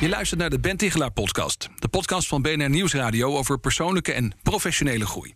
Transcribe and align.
Je 0.00 0.08
luistert 0.08 0.40
naar 0.40 0.50
de 0.50 0.60
Ben 0.60 0.76
Tichelaar 0.76 1.10
podcast. 1.10 1.68
De 1.78 1.88
podcast 1.88 2.28
van 2.28 2.42
BNR 2.42 2.70
Nieuwsradio 2.70 3.36
over 3.36 3.58
persoonlijke 3.58 4.12
en 4.12 4.32
professionele 4.42 5.06
groei. 5.06 5.34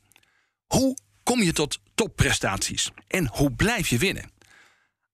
Hoe 0.66 0.96
kom 1.22 1.42
je 1.42 1.52
tot 1.52 1.80
topprestaties? 1.94 2.90
En 3.08 3.28
hoe 3.32 3.52
blijf 3.52 3.88
je 3.88 3.98
winnen? 3.98 4.30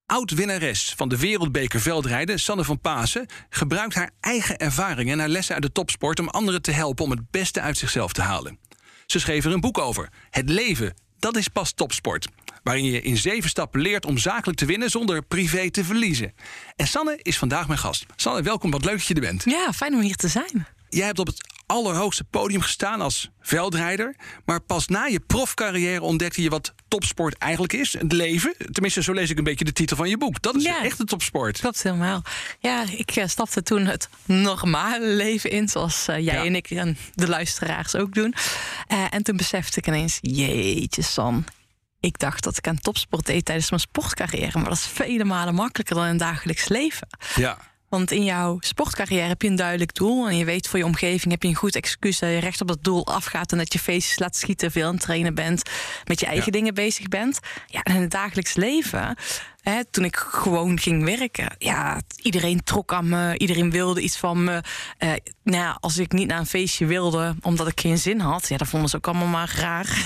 Oud-winnares 0.06 0.92
van 0.96 1.08
de 1.08 1.19
Wereldbeker 1.19 1.80
veldrijden, 1.80 2.41
Sanne 2.41 2.64
van 2.64 2.80
Pasen... 2.80 3.27
gebruikt 3.48 3.95
haar 3.95 4.10
eigen 4.20 4.58
ervaringen 4.58 5.12
en 5.12 5.19
haar 5.19 5.28
lessen 5.28 5.55
uit 5.55 5.62
de 5.62 5.72
topsport... 5.72 6.20
om 6.20 6.28
anderen 6.28 6.62
te 6.62 6.72
helpen 6.72 7.05
om 7.05 7.10
het 7.10 7.30
beste 7.30 7.60
uit 7.60 7.77
zichzelf 7.77 8.12
te 8.12 8.22
halen. 8.22 8.58
Ze 9.06 9.19
schreef 9.19 9.44
er 9.44 9.52
een 9.52 9.60
boek 9.60 9.78
over. 9.78 10.08
Het 10.30 10.48
leven, 10.48 10.94
dat 11.19 11.36
is 11.36 11.48
pas 11.48 11.72
topsport 11.72 12.28
waarin 12.62 12.84
je 12.84 13.02
in 13.02 13.16
zeven 13.16 13.50
stappen 13.50 13.80
leert 13.80 14.06
om 14.06 14.18
zakelijk 14.18 14.58
te 14.58 14.66
winnen 14.66 14.90
zonder 14.90 15.22
privé 15.22 15.70
te 15.70 15.84
verliezen. 15.84 16.34
En 16.76 16.86
Sanne 16.86 17.18
is 17.22 17.38
vandaag 17.38 17.66
mijn 17.66 17.78
gast. 17.78 18.06
Sanne, 18.16 18.42
welkom, 18.42 18.70
wat 18.70 18.84
leuk 18.84 18.96
dat 18.96 19.06
je 19.06 19.14
er 19.14 19.20
bent. 19.20 19.42
Ja, 19.44 19.72
fijn 19.72 19.94
om 19.94 20.00
hier 20.00 20.16
te 20.16 20.28
zijn. 20.28 20.66
Jij 20.88 21.06
hebt 21.06 21.18
op 21.18 21.26
het 21.26 21.56
allerhoogste 21.66 22.24
podium 22.24 22.60
gestaan 22.60 23.00
als 23.00 23.30
veldrijder. 23.41 24.16
Maar 24.44 24.60
pas 24.60 24.86
na 24.86 25.05
je 25.05 25.20
profcarrière 25.20 26.02
ontdekte 26.02 26.42
je 26.42 26.50
wat 26.50 26.74
topsport 26.88 27.38
eigenlijk 27.38 27.72
is. 27.72 27.92
Het 27.92 28.12
leven. 28.12 28.55
Tenminste, 28.72 29.02
zo 29.02 29.12
lees 29.12 29.30
ik 29.30 29.38
een 29.38 29.44
beetje 29.44 29.64
de 29.64 29.72
titel 29.72 29.96
van 29.96 30.08
je 30.08 30.18
boek. 30.18 30.42
Dat 30.42 30.55
is 30.55 30.62
ja, 30.62 30.84
echt 30.84 30.98
de 30.98 31.05
topsport. 31.05 31.58
Klopt 31.61 31.83
helemaal. 31.83 32.22
Ja, 32.58 32.84
ik 32.96 33.16
uh, 33.16 33.27
stapte 33.27 33.62
toen 33.62 33.86
het 33.86 34.08
normale 34.24 35.06
leven 35.06 35.50
in. 35.50 35.68
Zoals 35.68 36.06
uh, 36.08 36.18
jij 36.18 36.46
en 36.46 36.55
ik 36.55 36.70
en 36.70 36.96
de 37.14 37.28
luisteraars 37.28 37.96
ook 37.96 38.14
doen. 38.14 38.34
Uh, 38.92 39.05
en 39.11 39.22
toen 39.22 39.36
besefte 39.36 39.78
ik 39.78 39.86
ineens, 39.86 40.18
jeetje 40.20 41.02
San 41.02 41.44
ik 42.00 42.18
dacht 42.18 42.44
dat 42.44 42.56
ik 42.56 42.68
aan 42.68 42.78
topsport 42.78 43.27
deed 43.27 43.44
tijdens 43.44 43.70
mijn 43.70 43.82
sportcarrière. 43.82 44.58
Maar 44.58 44.68
dat 44.68 44.78
is 44.78 44.86
vele 44.86 45.24
malen 45.24 45.54
makkelijker 45.54 45.94
dan 45.94 46.05
in 46.05 46.10
het 46.10 46.18
dagelijks 46.18 46.68
leven. 46.68 47.08
Ja. 47.34 47.58
Want 47.88 48.10
in 48.10 48.24
jouw 48.24 48.56
sportcarrière 48.60 49.28
heb 49.28 49.42
je 49.42 49.48
een 49.48 49.56
duidelijk 49.56 49.94
doel. 49.94 50.28
En 50.28 50.36
je 50.36 50.44
weet 50.44 50.68
voor 50.68 50.78
je 50.78 50.84
omgeving 50.84 51.32
heb 51.32 51.42
je 51.42 51.48
een 51.48 51.55
goed 51.55 51.77
excuus 51.77 52.18
dat 52.18 52.30
je 52.30 52.38
recht 52.38 52.60
op 52.60 52.68
dat 52.68 52.84
doel 52.84 53.06
afgaat. 53.06 53.52
En 53.52 53.58
dat 53.58 53.72
je 53.72 53.78
feestjes 53.78 54.18
laat 54.18 54.36
schieten, 54.36 54.70
veel 54.70 54.86
aan 54.86 54.94
het 54.94 55.02
trainen 55.02 55.34
bent. 55.34 55.62
Met 56.05 56.20
je 56.20 56.27
eigen 56.27 56.52
dingen 56.52 56.74
bezig 56.74 57.08
bent. 57.08 57.38
Ja, 57.66 57.82
en 57.82 57.94
in 57.94 58.00
het 58.00 58.10
dagelijks 58.10 58.55
leven 58.55 59.16
Hè, 59.69 59.84
toen 59.84 60.05
ik 60.05 60.16
gewoon 60.16 60.78
ging 60.78 61.05
werken, 61.05 61.55
ja, 61.58 62.00
iedereen 62.22 62.64
trok 62.64 62.92
aan 62.92 63.08
me, 63.08 63.38
iedereen 63.38 63.70
wilde 63.70 64.00
iets 64.00 64.16
van 64.16 64.44
me. 64.44 64.62
Uh, 64.98 65.12
nou 65.42 65.62
ja, 65.62 65.77
als 65.80 65.98
ik 65.98 66.12
niet 66.12 66.27
naar 66.27 66.38
een 66.38 66.47
feestje 66.47 66.86
wilde, 66.86 67.34
omdat 67.42 67.69
ik 67.69 67.80
geen 67.80 67.98
zin 67.98 68.20
had, 68.20 68.48
ja, 68.48 68.56
dan 68.56 68.66
vonden 68.66 68.89
ze 68.89 68.96
ook 68.96 69.06
allemaal 69.06 69.27
maar 69.27 69.52
raar. 69.56 69.86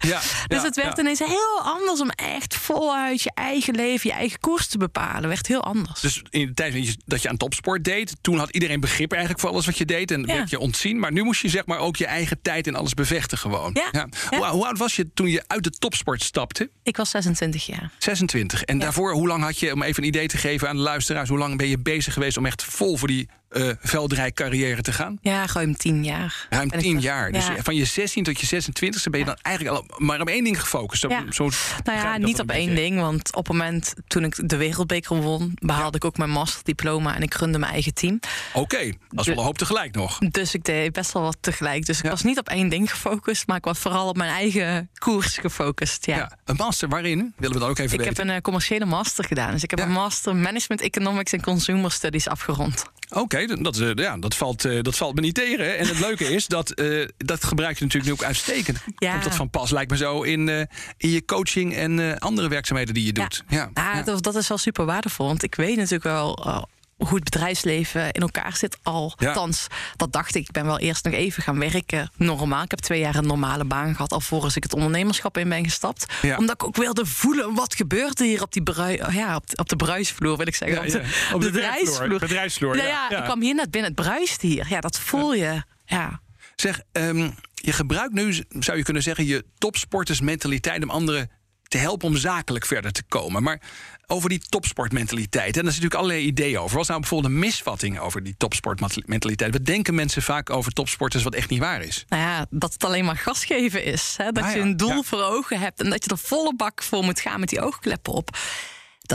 Ja, 0.00 0.20
dus 0.46 0.62
het 0.62 0.76
werd 0.76 0.98
ineens 0.98 1.18
heel 1.18 1.60
anders 1.62 2.00
om 2.00 2.10
echt 2.10 2.56
voluit 2.56 3.22
je 3.22 3.30
eigen 3.34 3.74
leven, 3.74 4.10
je 4.10 4.16
eigen 4.16 4.40
koers 4.40 4.66
te 4.66 4.78
bepalen. 4.78 5.28
werd 5.28 5.46
heel 5.46 5.62
anders. 5.62 6.00
Dus 6.00 6.22
in 6.30 6.46
de 6.46 6.54
tijd 6.54 6.96
dat 7.04 7.22
je 7.22 7.28
aan 7.28 7.36
topsport 7.36 7.84
deed, 7.84 8.16
toen 8.20 8.38
had 8.38 8.50
iedereen 8.50 8.80
begrip 8.80 9.10
eigenlijk 9.10 9.40
voor 9.40 9.50
alles 9.50 9.66
wat 9.66 9.78
je 9.78 9.84
deed 9.84 10.10
en 10.10 10.26
werd 10.26 10.50
je 10.50 10.58
ontzien. 10.58 10.98
Maar 10.98 11.12
nu 11.12 11.22
moest 11.22 11.42
je 11.42 11.48
zeg 11.48 11.66
maar 11.66 11.78
ook 11.78 11.96
je 11.96 12.06
eigen 12.06 12.42
tijd 12.42 12.66
en 12.66 12.74
alles 12.74 12.94
bevechten 12.94 13.38
gewoon. 13.38 13.78
Ja. 13.92 14.08
Hoe, 14.28 14.46
hoe, 14.46 14.66
oud 14.66 14.78
was 14.78 14.96
je 14.96 15.12
toen 15.14 15.28
je 15.28 15.44
uit 15.46 15.64
de 15.64 15.70
topsport 15.70 16.22
stapte? 16.22 16.70
Ik 16.82 16.96
was 16.96 17.10
26 17.10 17.66
jaar. 17.66 17.90
26. 17.98 18.62
En 18.62 18.78
daarvoor 18.78 19.09
hoe 19.12 19.26
lang 19.26 19.42
had 19.42 19.58
je, 19.58 19.72
om 19.72 19.82
even 19.82 20.02
een 20.02 20.08
idee 20.08 20.26
te 20.26 20.36
geven 20.36 20.68
aan 20.68 20.76
de 20.76 20.82
luisteraars, 20.82 21.28
hoe 21.28 21.38
lang 21.38 21.56
ben 21.56 21.68
je 21.68 21.78
bezig 21.78 22.12
geweest 22.12 22.36
om 22.36 22.46
echt 22.46 22.64
vol 22.64 22.96
voor 22.96 23.08
die 23.08 23.28
uh, 23.50 23.70
veldrijk 23.80 24.34
carrière 24.34 24.82
te 24.82 24.92
gaan? 24.92 25.18
Ja, 25.22 25.46
ruim 25.52 25.76
tien 25.76 26.04
jaar. 26.04 26.46
Ruim 26.50 26.70
tien 26.70 27.00
jaar. 27.00 27.32
Dus 27.32 27.48
van 27.58 27.74
je 27.74 27.84
16 27.84 28.24
tot 28.24 28.40
je 28.40 28.46
26 28.46 29.02
ben 29.10 29.20
je 29.20 29.26
dan 29.26 29.36
eigenlijk 29.42 29.76
al 29.76 29.84
maar 29.96 30.20
op 30.20 30.28
één 30.28 30.44
ding 30.44 30.60
gefocust. 30.60 31.02
Ja. 31.08 31.24
Zo, 31.30 31.50
nou 31.84 31.98
ja, 31.98 32.16
niet 32.16 32.40
op 32.40 32.50
één 32.50 32.74
ding. 32.74 33.00
Want 33.00 33.36
op 33.36 33.46
het 33.46 33.56
moment 33.56 33.94
toen 34.06 34.24
ik 34.24 34.48
de 34.48 34.56
wereldbeker 34.56 35.16
won, 35.16 35.52
behaalde 35.54 35.96
ik 35.96 36.04
ook 36.04 36.16
mijn 36.16 36.30
masterdiploma 36.30 37.14
en 37.14 37.22
ik 37.22 37.34
runde 37.34 37.58
mijn 37.58 37.72
eigen 37.72 37.94
team. 37.94 38.20
Oké, 38.52 38.74
okay. 38.74 38.98
dat 39.08 39.20
is 39.20 39.26
wel 39.26 39.36
een 39.36 39.44
hoop 39.44 39.58
tegelijk 39.58 39.94
nog. 39.94 40.18
Dus 40.18 40.54
ik 40.54 40.64
deed 40.64 40.92
best 40.92 41.12
wel 41.12 41.22
wat 41.22 41.36
tegelijk. 41.40 41.86
Dus 41.86 42.02
ik 42.02 42.10
was 42.10 42.22
niet 42.22 42.38
op 42.38 42.48
één 42.48 42.68
ding 42.68 42.90
gefocust, 42.90 43.46
maar 43.46 43.56
ik 43.56 43.64
was 43.64 43.78
vooral 43.78 44.08
op 44.08 44.16
mijn 44.16 44.30
eigen 44.30 44.90
koers 44.98 45.38
gefocust. 45.38 46.06
Ja. 46.06 46.38
Een 46.44 46.56
master 46.56 46.88
waarin? 46.88 47.34
Willen 47.36 47.54
we 47.54 47.60
dan 47.60 47.70
ook 47.70 47.78
even 47.78 47.92
ik 47.92 47.98
weten? 47.98 48.10
Ik 48.10 48.16
heb 48.16 48.26
een 48.26 48.34
uh, 48.34 48.40
commerciële 48.40 48.84
master 48.84 49.24
gedaan. 49.24 49.52
Dus 49.52 49.62
ik 49.62 49.70
heb 49.70 49.78
een 49.78 49.92
master 49.92 50.36
management 50.36 50.80
economics 50.80 51.32
en 51.32 51.42
consumer 51.42 51.90
studies 51.90 52.28
afgerond. 52.28 52.84
Oké, 53.10 53.46
dat, 53.62 53.78
uh, 53.78 53.90
ja, 53.94 54.16
dat, 54.16 54.34
valt, 54.34 54.64
uh, 54.64 54.82
dat 54.82 54.96
valt 54.96 55.14
me 55.14 55.20
niet 55.20 55.34
tegen. 55.34 55.78
En 55.78 55.86
het 55.86 55.98
leuke 55.98 56.24
is, 56.24 56.46
dat, 56.46 56.80
uh, 56.80 57.08
dat 57.16 57.44
gebruik 57.44 57.78
je 57.78 57.84
natuurlijk 57.84 58.12
nu 58.12 58.18
ook 58.20 58.28
uitstekend. 58.28 58.78
Ja. 58.98 59.10
Komt 59.10 59.24
dat 59.24 59.34
van 59.34 59.50
pas, 59.50 59.70
lijkt 59.70 59.90
me 59.90 59.96
zo, 59.96 60.22
in, 60.22 60.48
in 60.96 61.10
je 61.10 61.24
coaching 61.24 61.74
en 61.74 62.18
andere 62.18 62.48
werkzaamheden 62.48 62.94
die 62.94 63.04
je 63.04 63.12
doet. 63.12 63.44
Ja, 63.48 63.70
ja. 63.74 63.94
ja. 63.94 64.02
Dat, 64.02 64.22
dat, 64.22 64.34
is 64.34 64.48
wel 64.48 64.58
super 64.58 64.84
waardevol. 64.84 65.26
Want 65.26 65.42
ik 65.42 65.54
weet 65.54 65.76
natuurlijk 65.76 66.04
wel 66.04 66.66
hoe 67.00 67.14
het 67.14 67.24
bedrijfsleven 67.24 68.12
in 68.12 68.20
elkaar 68.20 68.56
zit. 68.56 68.78
Althans, 68.82 69.66
dat 69.96 70.12
dacht 70.12 70.34
ik. 70.34 70.42
Ik 70.42 70.52
ben 70.52 70.64
wel 70.64 70.78
eerst 70.78 71.04
nog 71.04 71.14
even 71.14 71.42
gaan 71.42 71.58
werken. 71.58 72.10
Normaal. 72.16 72.62
Ik 72.62 72.70
heb 72.70 72.78
twee 72.78 73.00
jaar 73.00 73.14
een 73.14 73.26
normale 73.26 73.64
baan 73.64 73.94
gehad. 73.94 74.12
Alvorens 74.12 74.56
ik 74.56 74.62
het 74.62 74.74
ondernemerschap 74.74 75.38
in 75.38 75.48
ben 75.48 75.64
gestapt. 75.64 76.06
Omdat 76.36 76.54
ik 76.54 76.64
ook 76.64 76.76
wilde 76.76 77.06
voelen. 77.06 77.54
Wat 77.54 77.74
gebeurt 77.74 78.20
er 78.20 78.26
hier 78.26 78.42
op, 78.42 78.52
die 78.52 78.62
brui 78.62 79.02
op, 79.34 79.44
op 79.54 79.68
de 79.68 79.76
bruisvloer, 79.76 80.36
wil 80.36 80.46
ik 80.46 80.54
zeggen. 80.54 80.76
Ja, 80.76 80.84
op, 80.84 80.90
de, 80.92 81.34
op 81.34 81.40
de, 81.40 81.50
bedrijfsvloer. 81.50 82.18
bedrijfsvloer 82.18 82.76
ja, 82.76 83.06
ja, 83.10 83.18
ik 83.18 83.24
kwam 83.24 83.40
hier 83.40 83.54
net 83.54 83.70
binnen. 83.70 83.90
Het 83.90 84.00
bruist 84.00 84.40
hier. 84.40 84.66
Ja, 84.68 84.80
dat 84.80 84.98
voel 84.98 85.34
je. 85.34 85.62
Ja. 85.84 86.20
Zeg, 86.56 86.80
um, 86.92 87.34
je 87.54 87.72
gebruikt 87.72 88.12
nu, 88.12 88.44
zou 88.48 88.76
je 88.76 88.82
kunnen 88.82 89.02
zeggen, 89.02 89.26
je 89.26 89.44
topsportersmentaliteit 89.58 90.82
om 90.82 90.90
anderen 90.90 91.30
te 91.70 91.78
helpen 91.78 92.08
om 92.08 92.16
zakelijk 92.16 92.66
verder 92.66 92.92
te 92.92 93.02
komen. 93.08 93.42
Maar 93.42 93.60
over 94.06 94.28
die 94.28 94.42
topsportmentaliteit. 94.48 95.56
En 95.56 95.62
daar 95.62 95.72
zit 95.72 95.82
natuurlijk 95.82 95.94
allerlei 95.94 96.26
ideeën 96.26 96.58
over. 96.58 96.76
Was 96.76 96.88
nou 96.88 97.00
bijvoorbeeld 97.00 97.32
een 97.32 97.38
misvatting 97.38 97.98
over 97.98 98.22
die 98.22 98.34
topsportmentaliteit? 98.36 99.52
Wat 99.52 99.64
denken 99.64 99.94
mensen 99.94 100.22
vaak 100.22 100.50
over 100.50 100.72
topsporters 100.72 101.22
wat 101.22 101.34
echt 101.34 101.50
niet 101.50 101.60
waar 101.60 101.82
is? 101.82 102.04
Nou 102.08 102.22
ja, 102.22 102.46
dat 102.50 102.72
het 102.72 102.84
alleen 102.84 103.04
maar 103.04 103.16
gas 103.16 103.44
geven 103.44 103.84
is. 103.84 104.14
Hè? 104.16 104.32
Dat 104.32 104.44
ah 104.44 104.52
je 104.52 104.60
een 104.60 104.76
doel 104.76 105.02
voor 105.02 105.22
ogen 105.22 105.60
hebt 105.60 105.80
en 105.80 105.90
dat 105.90 106.04
je 106.04 106.10
er 106.10 106.18
volle 106.18 106.56
bak 106.56 106.82
voor 106.82 107.04
moet 107.04 107.20
gaan 107.20 107.40
met 107.40 107.48
die 107.48 107.60
oogkleppen 107.60 108.12
op. 108.12 108.38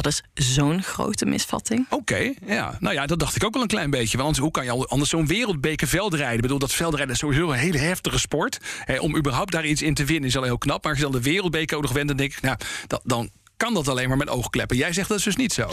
Dat 0.02 0.08
is 0.08 0.22
zo'n 0.34 0.84
grote 0.84 1.26
misvatting. 1.26 1.86
Oké, 1.90 2.34
ja. 2.46 2.78
Nou 2.80 2.96
ja, 2.96 3.06
dat 3.06 3.20
dacht 3.20 3.36
ik 3.36 3.44
ook 3.44 3.54
wel 3.54 3.62
een 3.62 3.68
klein 3.68 3.90
beetje. 3.90 4.18
Want 4.18 4.38
hoe 4.38 4.52
kan 4.52 4.64
je 4.64 4.72
anders 4.72 5.10
zo'n 5.10 5.28
wereldbeker 5.28 5.88
veldrijden? 5.88 6.36
Ik 6.36 6.42
bedoel, 6.42 6.60
dat 6.60 6.74
veldrijden 6.74 7.14
is 7.14 7.20
sowieso 7.20 7.52
een 7.52 7.58
hele 7.58 7.78
heftige 7.78 8.20
sport. 8.20 8.58
om 9.00 9.18
überhaupt 9.18 9.52
daar 9.52 9.66
iets 9.66 9.82
in 9.82 9.94
te 9.94 10.06
winnen 10.06 10.30
is 10.30 10.38
al 10.38 10.44
heel 10.44 10.58
knap. 10.58 10.84
Maar 10.84 10.92
als 10.92 11.02
je 11.02 11.08
dan 11.12 11.22
de 11.22 11.30
wereldbeker 11.30 11.78
ook 11.78 11.84
nog 11.84 11.92
wint, 11.92 12.08
dan 12.08 12.18
denk 12.18 12.34
ik... 12.34 12.42
Nou, 12.42 12.58
dat, 12.88 13.02
dan 13.04 13.30
kan 13.58 13.74
dat 13.74 13.88
alleen 13.88 14.08
maar 14.08 14.18
met 14.18 14.30
oogkleppen. 14.30 14.78
Jij 14.78 14.94
zegt 14.94 15.10
dat 15.10 15.18
is 15.18 15.24
dus 15.24 15.36
niet 15.36 15.54
zo. 15.54 15.70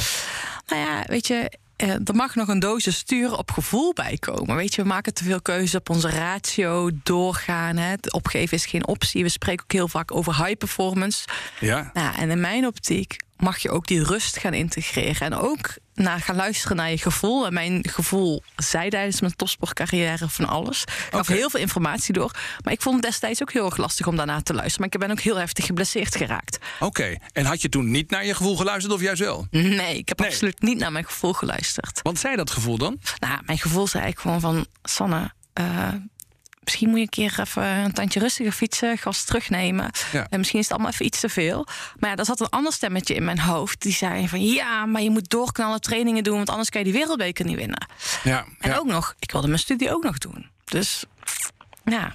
Nou 0.66 0.80
ja, 0.80 1.04
weet 1.06 1.26
je, 1.26 1.58
eh, 1.76 1.90
er 1.90 2.14
mag 2.14 2.34
nog 2.34 2.48
een 2.48 2.58
doosje 2.58 2.92
sturen 2.92 3.38
op 3.38 3.50
gevoel 3.50 3.92
bij 3.92 4.16
komen. 4.20 4.56
Weet 4.56 4.74
je, 4.74 4.82
we 4.82 4.88
maken 4.88 5.14
te 5.14 5.24
veel 5.24 5.42
keuzes 5.42 5.74
op 5.74 5.90
onze 5.90 6.10
ratio, 6.10 6.90
doorgaan. 7.02 7.76
Hè. 7.76 7.94
Opgeven 8.10 8.56
is 8.56 8.66
geen 8.66 8.86
optie. 8.86 9.22
We 9.22 9.28
spreken 9.28 9.64
ook 9.64 9.72
heel 9.72 9.88
vaak 9.88 10.14
over 10.14 10.44
high 10.44 10.56
performance. 10.56 11.24
Ja. 11.60 11.90
Nou, 11.92 12.16
en 12.16 12.30
in 12.30 12.40
mijn 12.40 12.66
optiek 12.66 13.16
mag 13.42 13.58
je 13.58 13.70
ook 13.70 13.86
die 13.86 14.04
rust 14.04 14.38
gaan 14.38 14.54
integreren. 14.54 15.20
En 15.20 15.34
ook 15.34 15.74
naar 15.94 16.20
gaan 16.20 16.36
luisteren 16.36 16.76
naar 16.76 16.90
je 16.90 16.98
gevoel. 16.98 17.46
En 17.46 17.52
mijn 17.52 17.88
gevoel 17.88 18.42
zei 18.56 18.88
tijdens 18.88 19.20
mijn 19.20 19.36
topsportcarrière 19.36 20.28
van 20.28 20.48
alles. 20.48 20.82
Ik 20.82 21.06
gaf 21.10 21.26
heel 21.26 21.50
veel 21.50 21.60
informatie 21.60 22.12
door. 22.12 22.30
Maar 22.64 22.72
ik 22.72 22.82
vond 22.82 22.94
het 22.94 23.04
destijds 23.04 23.42
ook 23.42 23.52
heel 23.52 23.64
erg 23.64 23.76
lastig 23.76 24.06
om 24.06 24.16
daarna 24.16 24.40
te 24.40 24.54
luisteren. 24.54 24.80
Maar 24.80 25.00
ik 25.00 25.08
ben 25.08 25.16
ook 25.16 25.24
heel 25.24 25.36
heftig 25.36 25.66
geblesseerd 25.66 26.16
geraakt. 26.16 26.58
Oké, 26.80 27.16
en 27.32 27.44
had 27.44 27.62
je 27.62 27.68
toen 27.68 27.90
niet 27.90 28.10
naar 28.10 28.26
je 28.26 28.34
gevoel 28.34 28.56
geluisterd 28.56 28.94
of 28.94 29.00
juist 29.00 29.20
wel? 29.20 29.46
Nee, 29.50 29.98
ik 29.98 30.08
heb 30.08 30.20
absoluut 30.20 30.62
niet 30.62 30.78
naar 30.78 30.92
mijn 30.92 31.04
gevoel 31.04 31.32
geluisterd. 31.32 32.00
Want 32.02 32.18
zei 32.18 32.36
dat 32.36 32.50
gevoel 32.50 32.78
dan? 32.78 32.98
Nou, 33.18 33.40
mijn 33.44 33.58
gevoel 33.58 33.86
zei 33.86 34.06
ik 34.06 34.18
gewoon 34.18 34.40
van... 34.40 34.66
Sanne, 34.82 35.32
uh, 35.60 35.88
misschien 36.64 36.88
moet 36.88 36.96
je 36.96 37.02
een 37.02 37.08
keer 37.08 37.40
even 37.40 37.62
een 37.62 37.92
tandje 37.92 38.20
rustiger 38.20 38.52
fietsen, 38.52 38.98
gas 38.98 39.24
terugnemen. 39.24 39.90
En 40.12 40.38
misschien 40.38 40.58
is 40.58 40.64
het 40.64 40.74
allemaal 40.74 40.92
even 40.92 41.06
iets 41.06 41.20
te 41.20 41.28
veel. 41.28 41.66
Maar 41.98 42.10
ja, 42.10 42.16
er 42.16 42.24
zat 42.24 42.40
een 42.40 42.48
ander 42.48 42.72
stemmetje 42.72 43.14
in 43.14 43.24
mijn 43.24 43.40
hoofd. 43.40 43.82
Die 43.82 43.92
zei 43.92 44.28
van 44.28 44.44
ja, 44.44 44.86
maar 44.86 45.02
je 45.02 45.10
moet 45.10 45.30
doorknallen 45.30 45.80
trainingen 45.80 46.24
doen, 46.24 46.36
want 46.36 46.50
anders 46.50 46.70
kan 46.70 46.80
je 46.80 46.90
die 46.90 46.98
wereldbeker 46.98 47.44
niet 47.44 47.56
winnen. 47.56 47.86
Ja, 48.22 48.44
en 48.58 48.78
ook 48.78 48.86
nog, 48.86 49.14
ik 49.18 49.30
wilde 49.30 49.46
mijn 49.46 49.58
studie 49.58 49.90
ook 49.92 50.02
nog 50.02 50.18
doen. 50.18 50.50
Dus 50.64 51.04
ja. 51.84 52.14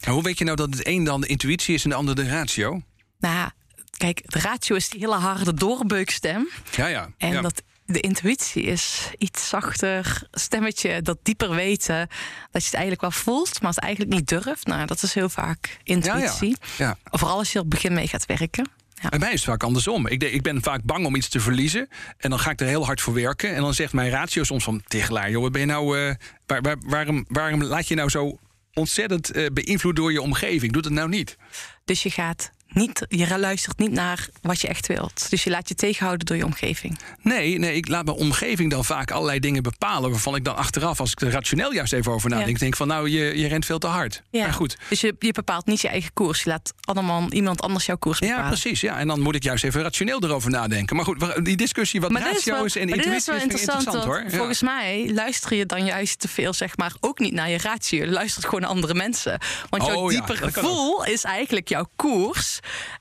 En 0.00 0.12
hoe 0.12 0.22
weet 0.22 0.38
je 0.38 0.44
nou 0.44 0.56
dat 0.56 0.74
het 0.74 0.86
een 0.86 1.04
dan 1.04 1.20
de 1.20 1.26
intuïtie 1.26 1.74
is 1.74 1.84
en 1.84 1.90
de 1.90 1.96
ander 1.96 2.14
de 2.14 2.28
ratio? 2.28 2.82
Nou, 3.18 3.50
kijk, 3.96 4.22
de 4.24 4.38
ratio 4.38 4.76
is 4.76 4.88
die 4.88 5.00
hele 5.00 5.14
harde 5.14 5.54
doorbeukstem. 5.54 6.48
Ja, 6.70 6.86
ja. 6.86 7.08
En 7.18 7.42
dat 7.42 7.62
de 7.86 8.00
intuïtie 8.00 8.62
is 8.62 9.10
iets 9.18 9.48
zachter, 9.48 10.22
stemmetje, 10.32 11.02
dat 11.02 11.18
dieper 11.22 11.50
weten. 11.50 12.08
Dat 12.50 12.62
je 12.62 12.66
het 12.66 12.74
eigenlijk 12.74 13.00
wel 13.00 13.10
voelt, 13.10 13.60
maar 13.62 13.70
het 13.70 13.80
eigenlijk 13.80 14.14
niet 14.14 14.28
durft. 14.28 14.66
Nou, 14.66 14.86
dat 14.86 15.02
is 15.02 15.14
heel 15.14 15.28
vaak 15.28 15.78
intuïtie. 15.82 16.56
Ja, 16.76 16.86
ja. 16.86 16.98
Vooral 17.18 17.38
als 17.38 17.52
je 17.52 17.58
op 17.58 17.64
het 17.64 17.74
begin 17.74 17.92
mee 17.92 18.08
gaat 18.08 18.26
werken. 18.26 18.68
Ja. 19.02 19.08
Bij 19.08 19.18
mij 19.18 19.32
is 19.32 19.40
het 19.40 19.50
vaak 19.50 19.62
andersom. 19.62 20.06
Ik, 20.06 20.22
ik, 20.22 20.42
ben 20.42 20.62
vaak 20.62 20.82
bang 20.82 21.06
om 21.06 21.14
iets 21.14 21.28
te 21.28 21.40
verliezen. 21.40 21.88
En 22.18 22.30
dan 22.30 22.38
ga 22.38 22.50
ik 22.50 22.60
er 22.60 22.66
heel 22.66 22.84
hard 22.84 23.00
voor 23.00 23.14
werken. 23.14 23.54
En 23.54 23.60
dan 23.60 23.74
zegt 23.74 23.92
mijn 23.92 24.10
ratio 24.10 24.44
soms 24.44 24.64
van... 24.64 24.82
Tegelaar, 24.86 25.30
joh, 25.30 25.50
ben 25.50 25.60
je 25.60 25.66
nou, 25.66 25.98
uh, 25.98 26.14
waar, 26.46 26.62
waar, 26.62 26.76
waarom, 26.86 27.24
waarom 27.28 27.62
laat 27.62 27.88
je 27.88 27.94
nou 27.94 28.08
zo 28.08 28.38
ontzettend 28.72 29.36
uh, 29.36 29.46
beïnvloed 29.52 29.96
door 29.96 30.12
je 30.12 30.22
omgeving? 30.22 30.72
Doe 30.72 30.82
het 30.82 30.92
nou 30.92 31.08
niet. 31.08 31.36
Dus 31.84 32.02
je 32.02 32.10
gaat 32.10 32.50
niet, 32.68 33.06
je 33.08 33.38
luistert 33.38 33.78
niet 33.78 33.90
naar 33.90 34.28
wat 34.42 34.60
je 34.60 34.68
echt 34.68 34.86
wilt. 34.86 35.30
Dus 35.30 35.44
je 35.44 35.50
laat 35.50 35.68
je 35.68 35.74
tegenhouden 35.74 36.26
door 36.26 36.36
je 36.36 36.44
omgeving. 36.44 36.98
Nee, 37.22 37.58
nee, 37.58 37.74
ik 37.74 37.88
laat 37.88 38.04
mijn 38.04 38.16
omgeving 38.16 38.70
dan 38.70 38.84
vaak 38.84 39.10
allerlei 39.10 39.38
dingen 39.40 39.62
bepalen... 39.62 40.10
waarvan 40.10 40.34
ik 40.34 40.44
dan 40.44 40.56
achteraf, 40.56 41.00
als 41.00 41.10
ik 41.10 41.20
er 41.20 41.30
rationeel 41.30 41.72
juist 41.72 41.92
even 41.92 42.12
over 42.12 42.30
nadenk... 42.30 42.48
Ja. 42.48 42.58
denk 42.58 42.76
van 42.76 42.88
nou, 42.88 43.10
je, 43.10 43.38
je 43.38 43.48
rent 43.48 43.64
veel 43.64 43.78
te 43.78 43.86
hard. 43.86 44.22
Ja. 44.30 44.42
Maar 44.42 44.52
goed. 44.52 44.76
Dus 44.88 45.00
je, 45.00 45.16
je 45.18 45.32
bepaalt 45.32 45.66
niet 45.66 45.80
je 45.80 45.88
eigen 45.88 46.12
koers. 46.12 46.42
Je 46.42 46.50
laat 46.50 46.72
allemaal 46.80 47.32
iemand 47.32 47.62
anders 47.62 47.86
jouw 47.86 47.96
koers 47.96 48.18
bepalen. 48.18 48.42
Ja, 48.42 48.48
precies. 48.48 48.80
Ja. 48.80 48.98
En 48.98 49.08
dan 49.08 49.20
moet 49.20 49.34
ik 49.34 49.42
juist 49.42 49.64
even 49.64 49.82
rationeel 49.82 50.22
erover 50.22 50.50
nadenken. 50.50 50.96
Maar 50.96 51.04
goed, 51.04 51.44
die 51.44 51.56
discussie 51.56 52.00
wat 52.00 52.12
ratio 52.12 52.64
is, 52.64 52.76
en 52.76 52.88
intuïtie 52.88 53.12
is, 53.12 53.26
wel 53.26 53.36
interessant, 53.36 53.78
interessant 53.78 54.04
hoor. 54.04 54.22
Ja. 54.22 54.36
Volgens 54.36 54.62
mij 54.62 55.10
luister 55.14 55.54
je 55.54 55.66
dan 55.66 55.84
juist 55.84 56.18
te 56.18 56.28
veel, 56.28 56.52
zeg 56.52 56.76
maar... 56.76 56.92
ook 57.00 57.18
niet 57.18 57.32
naar 57.32 57.50
je 57.50 57.58
ratio. 57.58 58.04
Je 58.04 58.10
luistert 58.10 58.44
gewoon 58.44 58.60
naar 58.60 58.70
andere 58.70 58.94
mensen. 58.94 59.38
Want 59.68 59.86
jouw 59.86 59.96
oh, 59.96 60.08
dieper 60.08 60.36
gevoel 60.36 61.04
is 61.04 61.24
eigenlijk 61.24 61.68
jouw 61.68 61.90
koers... 61.96 62.55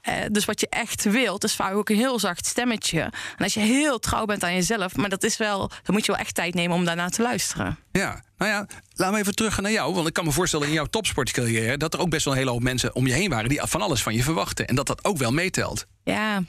Uh, 0.10 0.14
dus 0.32 0.46
wat 0.46 0.60
je 0.60 0.68
echt 0.70 1.04
wilt, 1.04 1.44
is 1.44 1.56
vaak 1.56 1.74
ook 1.74 1.90
een 1.90 1.96
heel 1.96 2.20
zacht 2.20 2.46
stemmetje. 2.46 3.02
En 3.02 3.44
als 3.44 3.54
je 3.54 3.60
heel 3.60 4.00
trouw 4.00 4.26
bent 4.26 4.44
aan 4.44 4.54
jezelf, 4.54 4.96
maar 4.96 5.10
dat 5.10 5.24
is 5.24 5.38
wel, 5.38 5.58
dan 5.58 5.94
moet 5.96 6.06
je 6.06 6.12
wel 6.12 6.22
echt 6.22 6.36
tijd 6.36 6.54
nemen 6.54 6.76
om 6.78 6.86
daarna 6.86 7.10
te 7.10 7.22
luisteren. 7.22 7.78
Ja, 7.92 8.24
nou 8.38 8.52
ja, 8.52 8.68
laten 8.94 9.14
we 9.14 9.20
even 9.20 9.36
terug 9.36 9.62
naar 9.62 9.72
jou. 9.72 9.94
Want 9.94 10.08
ik 10.08 10.14
kan 10.14 10.26
me 10.26 10.32
voorstellen 10.32 10.68
in 10.68 10.74
jouw 10.74 10.86
topsportcarrière 10.86 11.78
dat 11.78 11.94
er 11.94 12.00
ook 12.00 12.10
best 12.10 12.26
wel 12.26 12.34
een 12.34 12.40
hele 12.40 12.52
hoop 12.52 12.64
mensen 12.64 12.96
om 12.96 13.08
je 13.08 13.14
heen 13.14 13.30
waren 13.30 13.50
die 13.50 13.62
van 13.64 13.82
alles 13.82 14.04
van 14.04 14.14
je 14.14 14.24
verwachten. 14.24 14.68
En 14.68 14.76
dat 14.76 14.88
dat 14.88 15.06
ook 15.06 15.18
wel 15.18 15.32
meetelt. 15.32 15.86
Ja. 16.04 16.44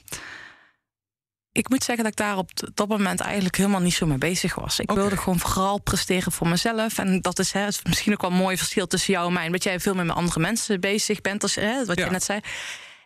Ik 1.53 1.69
moet 1.69 1.85
zeggen 1.85 2.05
dat 2.05 2.13
ik 2.13 2.19
daar 2.19 2.37
op 2.37 2.51
dat 2.75 2.89
moment 2.89 3.21
eigenlijk 3.21 3.57
helemaal 3.57 3.81
niet 3.81 3.95
zo 3.95 4.07
mee 4.07 4.19
bezig 4.19 4.55
was. 4.55 4.79
Ik 4.79 4.91
wilde 4.91 5.17
gewoon 5.17 5.39
vooral 5.39 5.81
presteren 5.81 6.33
voor 6.33 6.49
mezelf. 6.49 6.99
En 6.99 7.21
dat 7.21 7.39
is 7.39 7.53
hè, 7.53 7.67
misschien 7.83 8.13
ook 8.13 8.21
wel 8.21 8.31
een 8.31 8.37
mooi 8.37 8.57
verschil 8.57 8.87
tussen 8.87 9.13
jou 9.13 9.27
en 9.27 9.33
mij. 9.33 9.47
Omdat 9.47 9.63
jij 9.63 9.81
veel 9.81 9.95
meer 9.95 10.07
met 10.07 10.17
andere 10.17 10.41
mensen 10.41 10.81
bezig 10.81 11.21
bent, 11.21 11.43
als, 11.43 11.55
hè, 11.55 11.85
wat 11.85 11.99
Ja. 11.99 12.05
je 12.05 12.11
net 12.11 12.25
zei. 12.25 12.41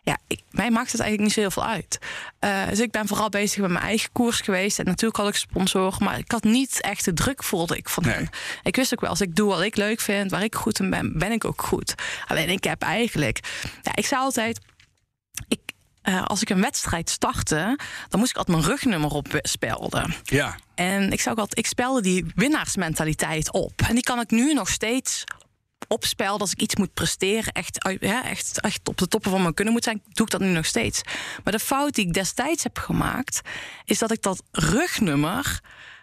Ja, 0.03 0.17
ik, 0.27 0.41
mij 0.51 0.71
maakt 0.71 0.91
het 0.91 1.01
eigenlijk 1.01 1.21
niet 1.21 1.31
zo 1.33 1.39
heel 1.39 1.51
veel 1.51 1.65
uit. 1.73 1.97
Eh, 2.39 2.67
dus 2.69 2.79
ik 2.79 2.91
ben 2.91 3.07
vooral 3.07 3.29
bezig 3.29 3.61
met 3.61 3.71
mijn 3.71 3.83
eigen 3.85 4.11
koers 4.11 4.39
geweest. 4.39 4.79
En 4.79 4.85
natuurlijk 4.85 5.19
had 5.19 5.27
ik 5.27 5.35
sponsor. 5.35 5.95
Maar 5.99 6.17
ik 6.17 6.31
had 6.31 6.43
niet 6.43 6.81
echt 6.81 7.05
de 7.05 7.13
druk, 7.13 7.43
voelde 7.43 7.77
ik 7.77 7.89
van 7.89 8.03
Nee. 8.03 8.13
hen. 8.13 8.29
Ik 8.63 8.75
wist 8.75 8.93
ook 8.93 9.01
wel, 9.01 9.09
als 9.09 9.21
ik 9.21 9.35
doe 9.35 9.49
wat 9.49 9.61
ik 9.61 9.75
leuk 9.75 9.99
vind, 9.99 10.31
waar 10.31 10.43
ik 10.43 10.55
goed 10.55 10.79
in 10.79 10.89
ben, 10.89 11.17
ben 11.17 11.31
ik 11.31 11.45
ook 11.45 11.61
goed. 11.61 11.95
Alleen 12.27 12.49
ik 12.49 12.63
heb 12.63 12.81
eigenlijk... 12.81 13.39
Ja, 13.81 13.91
ik 13.95 14.05
zei 14.05 14.21
altijd... 14.21 14.59
Ik, 15.47 15.59
eh, 16.01 16.23
als 16.25 16.41
ik 16.41 16.49
een 16.49 16.61
wedstrijd 16.61 17.09
startte, 17.09 17.77
dan 18.09 18.19
moest 18.19 18.31
ik 18.31 18.37
altijd 18.37 18.57
mijn 18.57 18.69
rugnummer 18.69 19.11
op 19.11 19.27
spelden. 19.41 20.15
Ja, 20.23 20.55
En 20.75 21.11
ik, 21.11 21.21
zou 21.21 21.35
ook 21.35 21.41
altijd, 21.41 21.59
ik 21.59 21.67
spelde 21.67 22.01
die 22.01 22.25
winnaarsmentaliteit 22.35 23.51
op. 23.51 23.81
En 23.87 23.93
die 23.93 24.03
kan 24.03 24.19
ik 24.19 24.31
nu 24.31 24.53
nog 24.53 24.69
steeds 24.69 25.23
opspelden 25.87 26.39
als 26.39 26.51
ik 26.51 26.61
iets 26.61 26.75
moet 26.75 26.93
presteren. 26.93 27.53
Echt, 27.53 27.95
ja, 27.99 28.23
echt, 28.23 28.61
echt 28.61 28.87
op 28.87 28.97
de 28.97 29.07
toppen 29.07 29.31
van 29.31 29.41
mijn 29.41 29.53
kunnen 29.53 29.73
moet 29.73 29.83
zijn. 29.83 30.01
Doe 30.09 30.25
ik 30.25 30.31
dat 30.31 30.41
nu 30.41 30.47
nog 30.47 30.65
steeds. 30.65 31.01
Maar 31.43 31.53
de 31.53 31.59
fout 31.59 31.93
die 31.93 32.05
ik 32.05 32.13
destijds 32.13 32.63
heb 32.63 32.77
gemaakt... 32.77 33.41
is 33.85 33.99
dat 33.99 34.11
ik 34.11 34.21
dat 34.21 34.43
rugnummer... 34.51 35.61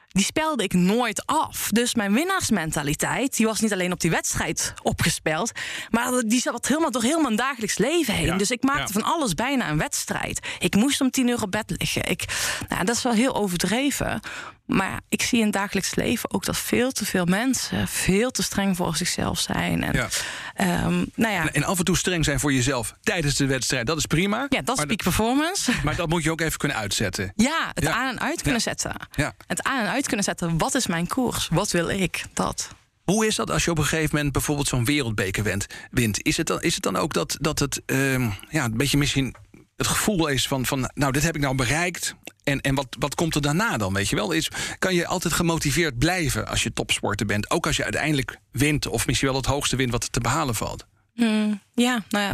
Die 0.09 0.25
spelde 0.25 0.63
ik 0.63 0.73
nooit 0.73 1.27
af. 1.27 1.69
Dus 1.73 1.95
mijn 1.95 2.13
winnaarsmentaliteit, 2.13 3.37
die 3.37 3.47
was 3.47 3.61
niet 3.61 3.73
alleen 3.73 3.93
op 3.93 4.01
die 4.01 4.11
wedstrijd 4.11 4.75
opgespeld, 4.83 5.53
maar 5.91 6.21
die 6.27 6.41
zat 6.41 6.67
helemaal 6.67 6.91
door 6.91 7.03
heel 7.03 7.21
mijn 7.21 7.37
dagelijks 7.37 7.79
leven 7.79 8.15
heen. 8.15 8.27
Ja, 8.27 8.37
Dus 8.37 8.51
ik 8.51 8.63
maakte 8.63 8.93
ja. 8.93 9.01
van 9.01 9.03
alles 9.03 9.35
bijna 9.35 9.71
een 9.71 9.79
wedstrijd. 9.79 10.47
Ik 10.59 10.75
moest 10.75 11.01
om 11.01 11.11
tien 11.11 11.29
uur 11.29 11.43
op 11.43 11.51
bed 11.51 11.75
liggen. 11.79 12.11
Ik, 12.11 12.25
nou, 12.69 12.85
dat 12.85 12.97
is 12.97 13.03
wel 13.03 13.13
heel 13.13 13.35
overdreven. 13.35 14.21
Maar 14.69 15.01
ik 15.09 15.23
zie 15.23 15.39
in 15.39 15.45
het 15.45 15.53
dagelijks 15.55 15.95
leven 15.95 16.31
ook 16.33 16.45
dat 16.45 16.57
veel 16.57 16.93
te 16.93 17.05
veel 17.05 17.25
mensen 17.25 17.89
veel 17.89 18.31
te 18.31 18.43
streng 18.43 18.77
voor 18.77 18.97
zichzelf 18.97 19.39
zijn. 19.41 19.83
En, 19.85 19.93
Ja. 19.95 20.09
ehm, 20.55 21.05
nou 21.15 21.33
ja, 21.35 21.53
en 21.53 21.65
af 21.65 21.79
en 21.79 21.85
toe 21.85 21.97
streng 21.97 22.25
zijn 22.25 22.41
voor 22.41 22.53
jezelf 22.53 22.95
tijdens 23.03 23.35
de 23.37 23.47
wedstrijd, 23.47 23.87
dat 23.87 23.97
is 23.99 24.07
prima. 24.07 24.47
ja, 24.49 24.63
dat 24.63 24.79
is 24.79 24.85
peak 24.85 25.03
performance. 25.03 25.73
maar 25.85 25.97
dat 25.97 26.09
moet 26.09 26.23
je 26.23 26.31
ook 26.31 26.41
even 26.41 26.59
kunnen 26.59 26.77
uitzetten. 26.77 27.33
Ja, 27.37 27.71
het 27.75 27.85
Ja. 27.85 27.93
aan 27.93 28.09
en 28.09 28.21
uit 28.21 28.37
kunnen 28.43 28.53
Ja. 28.53 28.59
zetten. 28.61 28.95
Ja. 29.11 29.35
Het 29.47 29.63
aan 29.63 29.81
en 29.81 29.91
uit 29.91 30.07
kunnen 30.07 30.25
zetten. 30.25 30.59
Wat 30.59 30.75
is 30.75 30.87
mijn 30.87 31.07
koers? 31.07 31.49
Wat 31.53 31.71
wil 31.71 31.89
ik? 31.89 32.25
Dat. 32.33 32.69
Hoe 33.05 33.27
is 33.27 33.35
dat 33.35 33.51
als 33.51 33.65
je 33.65 33.71
op 33.71 33.79
een 33.79 33.85
gegeven 33.85 34.15
moment 34.17 34.33
bijvoorbeeld 34.33 34.69
zo'n 34.69 34.85
wereldbeker 34.85 35.43
wint? 35.43 35.67
wint? 35.91 36.23
Is, 36.25 36.37
het 36.37 36.47
dan, 36.47 36.63
is 36.63 36.75
het 36.75 36.83
dan 36.83 36.97
ook 36.97 37.13
dat, 37.13 37.37
dat 37.41 37.59
het 37.59 37.83
ehm, 37.87 38.29
ja, 38.51 38.65
een 38.65 38.77
beetje 38.77 38.99
misschien 38.99 39.35
het 39.77 39.87
gevoel 39.87 40.27
is 40.27 40.49
van, 40.49 40.67
van 40.67 40.91
nou, 40.95 41.13
dit 41.13 41.23
heb 41.23 41.35
ik 41.35 41.41
nou 41.41 41.55
bereikt. 41.55 42.15
En, 42.49 42.61
en 42.61 42.75
wat, 42.75 42.87
wat 42.99 43.15
komt 43.15 43.35
er 43.35 43.41
daarna 43.43 43.77
dan, 43.77 43.93
weet 43.95 44.09
je 44.09 44.17
wel? 44.17 44.33
Is, 44.33 44.51
kan 44.79 44.95
je 44.95 45.07
altijd 45.07 45.35
gemotiveerd 45.35 45.99
blijven 45.99 46.47
als 46.49 46.63
je 46.63 46.73
topsporter 46.73 47.27
bent? 47.27 47.51
Ook 47.51 47.67
als 47.67 47.77
je 47.77 47.83
uiteindelijk 47.83 48.39
wint 48.53 48.87
of 48.87 49.07
misschien 49.07 49.29
wel 49.29 49.37
het 49.37 49.47
hoogste 49.47 49.77
wint 49.77 49.91
wat 49.91 50.03
er 50.03 50.11
te 50.11 50.21
behalen 50.21 50.55
valt. 50.55 50.87
Hmm, 51.15 51.61
ja, 51.75 52.05
nou 52.09 52.25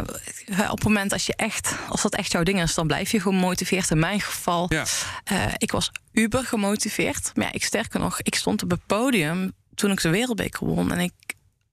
ja, 0.45 0.71
op 0.71 0.77
het 0.77 0.83
moment 0.83 1.13
als 1.13 1.25
je 1.25 1.35
echt, 1.35 1.75
als 1.89 2.01
dat 2.01 2.15
echt 2.15 2.31
jouw 2.31 2.43
ding 2.43 2.61
is, 2.61 2.73
dan 2.73 2.87
blijf 2.87 3.11
je 3.11 3.19
gemotiveerd. 3.19 3.89
In 3.91 3.99
mijn 3.99 4.21
geval, 4.21 4.65
Ja. 4.73 4.85
eh, 5.23 5.45
ik 5.57 5.71
was 5.71 5.91
uber 6.11 6.43
gemotiveerd. 6.45 7.31
Maar 7.33 7.45
ja, 7.45 7.51
ik 7.51 7.63
sterker 7.63 7.99
nog, 7.99 8.21
ik 8.21 8.35
stond 8.35 8.63
op 8.63 8.71
het 8.71 8.85
podium 8.85 9.51
toen 9.75 9.91
ik 9.91 10.01
de 10.01 10.09
wereldbeker 10.09 10.65
won. 10.67 10.91
En 10.91 10.99
ik 10.99 11.13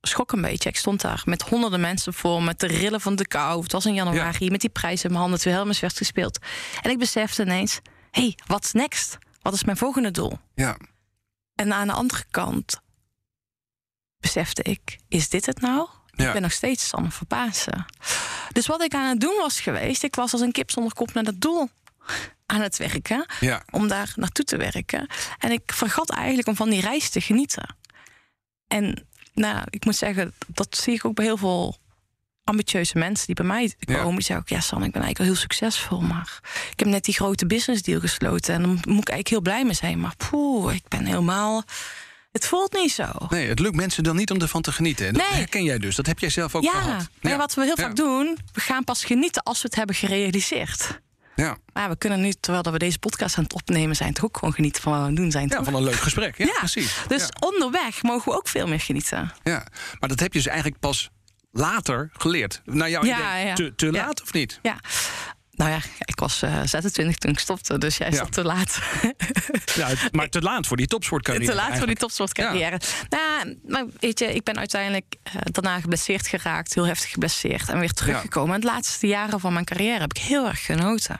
schrok 0.00 0.32
een 0.32 0.40
beetje. 0.42 0.68
Ik 0.68 0.76
stond 0.76 1.00
daar 1.00 1.22
met 1.24 1.42
honderden 1.42 1.80
mensen 1.80 2.14
voor, 2.14 2.42
met 2.42 2.60
de 2.60 2.66
rillen 2.66 3.00
van 3.00 3.16
de 3.16 3.26
kou. 3.26 3.62
Het 3.62 3.72
was 3.72 3.86
in 3.86 3.94
januari, 3.94 4.50
met 4.50 4.60
die 4.60 4.70
prijs 4.70 5.02
in 5.04 5.08
mijn 5.10 5.20
handen, 5.20 5.38
terwijl 5.38 5.58
Helmers 5.58 5.80
werd 5.80 5.96
gespeeld. 5.96 6.38
En 6.82 6.90
ik 6.90 6.98
besefte 6.98 7.42
ineens, 7.42 7.80
hey, 8.12 8.38
what's 8.46 8.72
next? 8.72 9.18
Wat 9.42 9.52
is 9.52 9.64
mijn 9.64 9.76
volgende 9.76 10.10
doel? 10.10 10.38
Ja. 10.54 10.76
En 11.54 11.72
aan 11.72 11.86
de 11.86 11.92
andere 11.92 12.24
kant 12.30 12.80
besefte 14.20 14.62
ik, 14.62 14.98
is 15.08 15.28
dit 15.28 15.46
het 15.46 15.60
nou? 15.60 15.88
Ja. 16.10 16.26
Ik 16.26 16.32
ben 16.32 16.42
nog 16.42 16.52
steeds 16.52 16.88
Sanne 16.88 17.10
Verpaassen. 17.10 17.86
Dus 18.52 18.66
wat 18.66 18.82
ik 18.82 18.94
aan 18.94 19.08
het 19.08 19.20
doen 19.20 19.36
was 19.36 19.60
geweest... 19.60 20.02
ik 20.02 20.14
was 20.14 20.32
als 20.32 20.40
een 20.40 20.52
kip 20.52 20.70
zonder 20.70 20.94
kop 20.94 21.12
naar 21.12 21.24
dat 21.24 21.40
doel 21.40 21.68
aan 22.46 22.60
het 22.60 22.76
werken... 22.76 23.26
Ja. 23.40 23.62
om 23.70 23.88
daar 23.88 24.12
naartoe 24.16 24.44
te 24.44 24.56
werken. 24.56 25.06
En 25.38 25.50
ik 25.50 25.72
vergat 25.72 26.10
eigenlijk 26.10 26.48
om 26.48 26.56
van 26.56 26.70
die 26.70 26.80
reis 26.80 27.10
te 27.10 27.20
genieten. 27.20 27.76
En 28.66 29.08
nou, 29.34 29.64
ik 29.70 29.84
moet 29.84 29.96
zeggen, 29.96 30.34
dat 30.46 30.76
zie 30.76 30.94
ik 30.94 31.04
ook 31.04 31.14
bij 31.14 31.24
heel 31.24 31.36
veel 31.36 31.76
ambitieuze 32.44 32.98
mensen 32.98 33.26
die 33.26 33.34
bij 33.34 33.44
mij 33.44 33.74
komen. 33.84 34.14
Die 34.14 34.22
zeggen 34.22 34.36
ook, 34.36 34.48
ja 34.48 34.60
Sam, 34.60 34.82
ik 34.82 34.92
ben 34.92 35.02
eigenlijk 35.02 35.18
al 35.18 35.24
heel 35.24 35.34
succesvol... 35.34 36.00
maar 36.00 36.40
ik 36.72 36.78
heb 36.78 36.88
net 36.88 37.04
die 37.04 37.14
grote 37.14 37.46
business 37.46 37.82
deal 37.82 38.00
gesloten... 38.00 38.54
en 38.54 38.62
dan 38.62 38.70
moet 38.70 38.80
ik 38.82 38.88
eigenlijk 39.08 39.28
heel 39.28 39.40
blij 39.40 39.64
mee 39.64 39.74
zijn. 39.74 40.00
Maar 40.00 40.14
poeh, 40.30 40.74
ik 40.74 40.88
ben 40.88 41.04
helemaal... 41.04 41.62
Het 42.32 42.46
voelt 42.46 42.72
niet 42.72 42.92
zo. 42.92 43.04
Nee, 43.28 43.48
het 43.48 43.58
lukt 43.58 43.76
mensen 43.76 44.04
dan 44.04 44.16
niet 44.16 44.30
om 44.30 44.40
ervan 44.40 44.62
te 44.62 44.72
genieten. 44.72 45.06
En 45.06 45.12
Dat 45.12 45.22
Nee. 45.30 45.38
herken 45.38 45.64
jij 45.64 45.78
dus. 45.78 45.96
Dat 45.96 46.06
heb 46.06 46.18
jij 46.18 46.30
zelf 46.30 46.54
ook 46.54 46.62
Ja, 46.62 46.70
gehad. 46.70 47.08
maar 47.20 47.36
wat 47.36 47.54
we 47.54 47.62
heel 47.64 47.74
Ja. 47.76 47.82
vaak 47.82 47.96
doen, 47.96 48.38
we 48.52 48.60
gaan 48.60 48.84
pas 48.84 49.04
genieten 49.04 49.42
als 49.42 49.62
we 49.62 49.66
het 49.68 49.76
hebben 49.76 49.94
gerealiseerd. 49.96 51.00
Ja. 51.36 51.56
Maar 51.72 51.88
we 51.88 51.96
kunnen 51.98 52.20
nu, 52.20 52.32
terwijl 52.40 52.62
dat 52.62 52.72
we 52.72 52.78
deze 52.78 52.98
podcast 52.98 53.36
aan 53.38 53.42
het 53.44 53.52
opnemen 53.54 53.96
zijn, 53.96 54.12
toch 54.12 54.24
ook 54.24 54.36
gewoon 54.38 54.54
genieten 54.54 54.82
van 54.82 54.92
wat 54.92 55.00
we 55.00 55.06
aan 55.06 55.12
het 55.12 55.22
doen 55.22 55.30
zijn. 55.30 55.48
ja, 55.48 55.56
toch? 55.56 55.64
van 55.64 55.74
een 55.74 55.82
leuk 55.82 55.94
gesprek. 55.94 56.38
Ja, 56.38 56.44
Ja, 56.44 56.52
precies. 56.58 56.96
Dus 57.08 57.22
Ja. 57.22 57.28
onderweg 57.48 58.02
mogen 58.02 58.32
we 58.32 58.38
ook 58.38 58.48
veel 58.48 58.66
meer 58.66 58.80
genieten. 58.80 59.32
Ja, 59.42 59.66
maar 60.00 60.08
dat 60.08 60.20
heb 60.20 60.32
je 60.32 60.38
dus 60.38 60.46
eigenlijk 60.48 60.80
pas 60.80 61.10
later 61.52 62.10
geleerd. 62.12 62.62
Nou, 62.64 62.90
jouw 62.90 63.04
Ja, 63.04 63.34
idee, 63.34 63.46
ja. 63.46 63.54
te, 63.54 63.74
te 63.74 63.90
laat 63.92 64.22
of 64.22 64.32
niet? 64.32 64.58
Ja. 64.62 64.76
Nou 65.52 65.70
ja, 65.70 65.78
ik 66.04 66.18
was 66.18 66.42
eh 66.42 66.60
26 66.64 67.16
toen 67.16 67.30
ik 67.30 67.38
stopte, 67.38 67.78
dus 67.78 67.96
jij 67.96 68.10
Ja. 68.10 68.16
zat 68.16 68.32
te 68.32 68.44
laat. 68.44 68.78
Ja, 69.74 69.88
maar 70.10 70.28
te 70.28 70.40
laat 70.42 70.66
voor 70.66 70.76
die 70.76 70.86
topsportcarrière. 70.86 71.50
te 71.50 71.54
laat 71.56 71.78
voor 71.78 71.86
die 71.86 71.96
topsportcarrière. 71.96 72.80
Nou, 73.08 73.58
maar 73.66 73.84
weet 74.00 74.18
je, 74.18 74.34
ik 74.34 74.42
ben 74.44 74.58
uiteindelijk 74.58 75.04
eh, 75.22 75.32
daarna 75.44 75.80
geblesseerd 75.80 76.26
geraakt, 76.26 76.74
heel 76.74 76.86
heftig 76.86 77.10
geblesseerd 77.10 77.68
en 77.68 77.78
weer 77.78 77.92
teruggekomen. 77.92 78.54
En 78.54 78.60
de 78.60 78.66
laatste 78.66 79.06
jaren 79.06 79.40
van 79.40 79.52
mijn 79.52 79.64
carrière 79.64 80.00
heb 80.00 80.14
ik 80.14 80.22
heel 80.22 80.46
erg 80.46 80.64
genoten. 80.64 81.16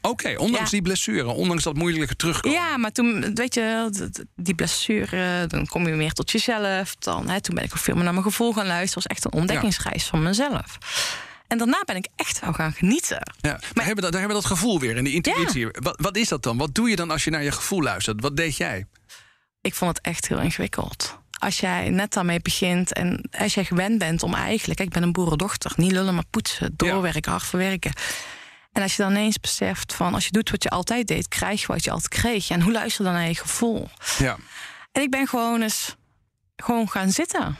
Oké, 0.00 0.28
ondanks 0.36 0.64
Ja. 0.64 0.70
die 0.70 0.82
blessure, 0.82 1.26
ondanks 1.28 1.62
dat 1.62 1.74
moeilijke 1.76 2.16
terugkomen. 2.16 2.58
Ja, 2.58 2.76
maar 2.76 2.92
toen, 2.92 3.34
weet 3.34 3.54
je, 3.54 3.90
die 4.36 4.54
blessure, 4.54 5.46
dan 5.46 5.66
kom 5.66 5.86
je 5.88 5.94
meer 5.94 6.12
tot 6.12 6.30
jezelf. 6.30 6.94
Dan, 6.96 7.28
hè, 7.28 7.40
toen 7.40 7.54
ben 7.54 7.64
ik 7.64 7.70
ook 7.72 7.78
veel 7.82 7.94
meer 7.94 8.04
naar 8.04 8.12
mijn 8.12 8.24
gevoel 8.24 8.52
gaan 8.52 8.66
luisteren. 8.66 9.02
Het 9.02 9.08
was 9.08 9.16
echt 9.16 9.24
een 9.24 9.40
ontdekkingsreis 9.40 10.04
van 10.04 10.22
mezelf. 10.22 10.78
En 11.48 11.58
daarna 11.58 11.82
ben 11.84 11.96
ik 11.96 12.08
echt 12.16 12.40
wel 12.40 12.52
gaan 12.52 12.72
genieten. 12.72 13.32
Ja, 13.40 13.60
maar 13.74 13.84
hebben 13.84 14.02
dat, 14.02 14.12
daar 14.12 14.20
hebben 14.20 14.36
we 14.40 14.48
dat 14.48 14.58
gevoel 14.58 14.80
weer 14.80 14.96
en 14.96 15.04
die 15.04 15.14
intuïtie. 15.14 15.68
Wat, 15.70 16.00
wat 16.00 16.16
is 16.16 16.28
dat 16.28 16.42
dan? 16.42 16.56
Wat 16.56 16.74
doe 16.74 16.90
je 16.90 16.96
dan 16.96 17.10
als 17.10 17.24
je 17.24 17.30
naar 17.30 17.42
je 17.42 17.52
gevoel 17.52 17.82
luistert? 17.82 18.20
Wat 18.20 18.36
deed 18.36 18.56
jij? 18.56 18.86
Ik 19.60 19.74
vond 19.74 19.96
het 19.96 20.06
echt 20.06 20.28
heel 20.28 20.40
ingewikkeld. 20.40 21.18
Als 21.38 21.60
jij 21.60 21.90
net 21.90 22.12
daarmee 22.12 22.40
begint 22.40 22.92
en 22.92 23.28
als 23.30 23.54
jij 23.54 23.64
gewend 23.64 23.98
bent 23.98 24.22
om 24.22 24.34
eigenlijk... 24.34 24.80
Ik 24.80 24.90
ben 24.90 25.02
een 25.02 25.12
boerendochter, 25.12 25.72
niet 25.76 25.92
lullen 25.92 26.14
maar 26.14 26.26
poetsen, 26.30 26.72
doorwerken, 26.76 27.30
hard 27.30 27.44
verwerken. 27.44 27.92
En 28.72 28.82
als 28.82 28.96
je 28.96 29.02
dan 29.02 29.10
ineens 29.10 29.40
beseft 29.40 29.94
van 29.94 30.14
als 30.14 30.24
je 30.24 30.30
doet 30.30 30.50
wat 30.50 30.62
je 30.62 30.70
altijd 30.70 31.06
deed, 31.06 31.28
krijg 31.28 31.60
je 31.60 31.66
wat 31.66 31.84
je 31.84 31.90
altijd 31.90 32.20
kreeg. 32.20 32.50
En 32.50 32.60
hoe 32.60 32.72
luister 32.72 33.04
je 33.04 33.10
dan 33.10 33.20
naar 33.20 33.28
je 33.28 33.34
gevoel? 33.34 33.88
Ja. 34.18 34.36
En 34.92 35.02
ik 35.02 35.10
ben 35.10 35.26
gewoon 35.26 35.62
eens 35.62 35.96
gewoon 36.56 36.90
gaan 36.90 37.10
zitten. 37.10 37.56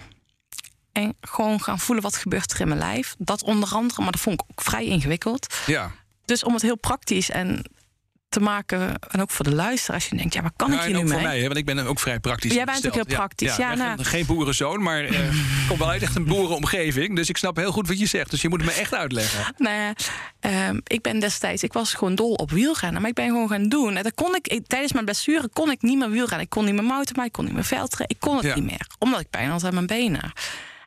En 0.99 1.17
gewoon 1.21 1.63
gaan 1.63 1.79
voelen 1.79 2.05
wat 2.05 2.17
gebeurt 2.17 2.53
er 2.53 2.61
in 2.61 2.69
mijn 2.69 2.81
lijf. 2.81 3.15
Dat 3.19 3.43
onder 3.43 3.69
andere, 3.73 4.03
maar 4.03 4.13
dat 4.13 4.21
vond 4.21 4.41
ik 4.41 4.47
ook 4.51 4.63
vrij 4.63 4.85
ingewikkeld. 4.85 5.55
Ja. 5.67 5.91
Dus 6.25 6.45
om 6.45 6.53
het 6.53 6.63
heel 6.63 6.77
praktisch 6.79 7.31
en 7.31 7.63
te 8.29 8.41
maken. 8.41 8.95
En 9.11 9.21
ook 9.21 9.31
voor 9.31 9.45
de 9.45 9.55
luisteraar, 9.55 9.97
als 9.97 10.09
je 10.09 10.17
denkt, 10.17 10.35
ja, 10.35 10.43
waar 10.43 10.53
kan 10.57 10.73
ik 10.73 10.81
hier 10.81 10.97
ook 10.97 11.03
nu 11.03 11.09
voor 11.09 11.17
mee? 11.17 11.27
mij, 11.27 11.39
hè, 11.39 11.45
want 11.47 11.57
ik 11.57 11.65
ben 11.65 11.87
ook 11.87 12.01
vrij 12.01 12.21
praktisch. 12.21 12.53
Jij 12.55 12.65
bent 12.65 12.87
ook 12.87 12.95
heel 12.95 13.05
praktisch, 13.05 13.57
ja, 13.57 13.75
nou. 13.75 14.05
geen 14.05 14.27
boerenzoon, 14.27 14.83
maar 14.83 15.05
eh, 15.05 15.33
ik 15.63 15.65
kom 15.69 15.79
wel 15.79 15.89
uit 15.89 16.03
echt 16.03 16.17
een 16.17 16.25
boerenomgeving. 16.25 17.17
Dus 17.17 17.29
ik 17.29 17.37
snap 17.37 17.57
heel 17.57 17.73
goed 17.73 17.89
wat 17.89 17.99
je 17.99 18.07
zegt. 18.07 18.31
Dus 18.31 18.43
je 18.43 18.49
moet 18.49 18.61
het 18.63 18.75
me 18.75 18.81
echt 18.81 18.95
uitleggen. 18.95 19.55
Nou 19.59 19.95
ik 20.85 21.03
ben 21.03 21.19
destijds, 21.21 21.63
ik 21.63 21.73
was 21.73 21.95
gewoon 21.95 22.15
dol 22.15 22.33
op 22.35 22.51
wielrennen, 22.51 23.01
maar 23.01 23.11
ik 23.11 23.17
ben 23.17 23.27
gewoon 23.27 23.49
gaan 23.49 23.69
doen. 23.69 23.97
En 23.97 24.03
dan 24.03 24.13
kon 24.15 24.35
ik, 24.35 24.49
ik- 24.49 24.67
tijdens 24.67 24.93
mijn 24.93 25.05
blessure 25.05 25.49
kon 25.53 25.71
ik 25.71 25.83
niet 25.83 25.99
meer 25.99 26.11
wielrennen. 26.11 26.41
Ik 26.41 26.51
kon 26.51 26.65
niet 26.65 26.75
meer 26.75 26.83
mountainbiken, 26.85 27.25
ik 27.25 27.33
kon 27.33 27.45
niet 27.45 27.55
meer 27.55 27.65
veldrijden, 27.65 28.17
ik 28.17 28.21
kon 28.21 28.37
het 28.37 28.45
Ja. 28.45 28.55
niet 28.55 28.65
meer, 28.65 28.87
omdat 28.99 29.21
ik 29.21 29.31
pijn 29.31 29.49
had 29.51 29.65
aan 29.65 29.75
mijn 29.75 29.87
benen. 29.87 30.33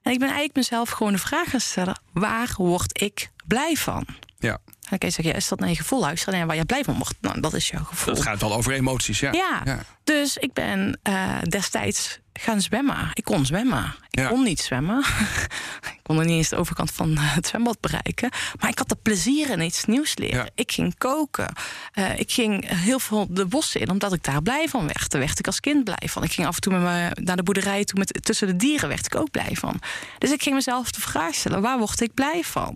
En 0.01 0.12
ik 0.12 0.20
ben 0.20 0.27
eigenlijk 0.27 0.55
mezelf 0.55 0.89
gewoon 0.89 1.12
de 1.12 1.20
vraag 1.20 1.50
gaan 1.50 1.60
stellen: 1.60 2.00
waar 2.13 2.53
word 2.58 3.01
ik 3.01 3.31
blij 3.48 3.75
van? 3.75 4.05
Ja, 4.39 4.58
dan 4.91 5.00
kan 5.00 5.10
je 5.10 5.15
zeggen, 5.15 5.33
ja, 5.33 5.39
is 5.39 5.48
dat 5.48 5.60
naar 5.60 5.69
je 5.69 5.75
gevoel 5.75 6.00
luisteren? 6.00 6.39
En 6.39 6.48
waar 6.48 6.55
je 6.55 6.65
blij 6.65 6.83
van 6.83 6.95
wordt, 6.95 7.15
nou, 7.21 7.39
dat 7.41 7.53
is 7.53 7.67
jouw 7.69 7.83
gevoel. 7.83 8.13
dat 8.13 8.24
gaat 8.24 8.41
wel 8.41 8.53
over 8.53 8.71
emoties, 8.74 9.19
ja. 9.19 9.31
Ja, 9.31 9.62
Ja. 9.65 9.79
dus 10.03 10.38
ik 10.38 10.53
ben 10.53 11.00
eh, 11.03 11.38
destijds 11.50 12.19
gaan 12.33 12.62
zwemmen. 12.62 13.10
Ik 13.13 13.24
kon 13.24 13.45
zwemmen. 13.45 13.95
Ik 14.10 14.19
Ja. 14.19 14.27
kon 14.27 14.43
niet 14.43 14.60
zwemmen. 14.60 15.00
ik 15.95 16.00
kon 16.03 16.19
er 16.19 16.25
niet 16.25 16.36
eens 16.36 16.50
de 16.50 16.55
overkant 16.55 16.91
van 16.91 17.17
eh, 17.17 17.36
het 17.36 17.48
zwembad 17.48 17.79
bereiken. 17.79 18.29
Maar 18.60 18.69
ik 18.69 18.77
had 18.77 18.91
er 18.91 18.98
plezier 18.98 19.50
in 19.50 19.62
iets 19.62 19.86
nieuws 19.86 20.17
leren. 20.17 20.38
Ja. 20.38 20.50
Ik 20.55 20.71
ging 20.71 20.98
koken. 20.98 21.53
Eh, 21.93 22.19
ik 22.19 22.31
ging 22.31 22.69
heel 22.77 23.00
veel 23.00 23.27
de 23.29 23.45
bossen 23.45 23.81
in, 23.81 23.89
omdat 23.89 24.13
ik 24.13 24.24
daar 24.24 24.41
blij 24.41 24.67
van 24.69 24.86
werd. 24.88 25.10
Daar 25.12 25.21
werd 25.21 25.39
ik 25.39 25.45
als 25.48 25.60
kind 25.60 25.83
blij 25.83 26.07
van. 26.10 26.24
Ik 26.24 26.31
ging 26.31 26.48
af 26.48 26.55
en 26.55 26.62
toe 26.62 26.74
met 26.74 26.81
me 26.81 27.12
naar 27.24 27.36
de 27.36 27.43
boerderij 27.43 27.83
toe. 27.83 28.00
Met, 28.00 28.19
tussen 28.24 28.48
de 28.48 28.55
dieren 28.55 28.89
werd 28.89 29.05
ik 29.05 29.15
ook 29.15 29.31
blij 29.31 29.55
van. 29.55 29.79
Dus 30.17 30.31
ik 30.31 30.41
ging 30.43 30.55
mezelf 30.55 30.91
de 30.91 31.01
vraag 31.01 31.33
stellen, 31.36 31.62
waar 31.62 31.77
word 31.77 32.01
ik 32.01 32.13
blij 32.13 32.43
van? 32.43 32.75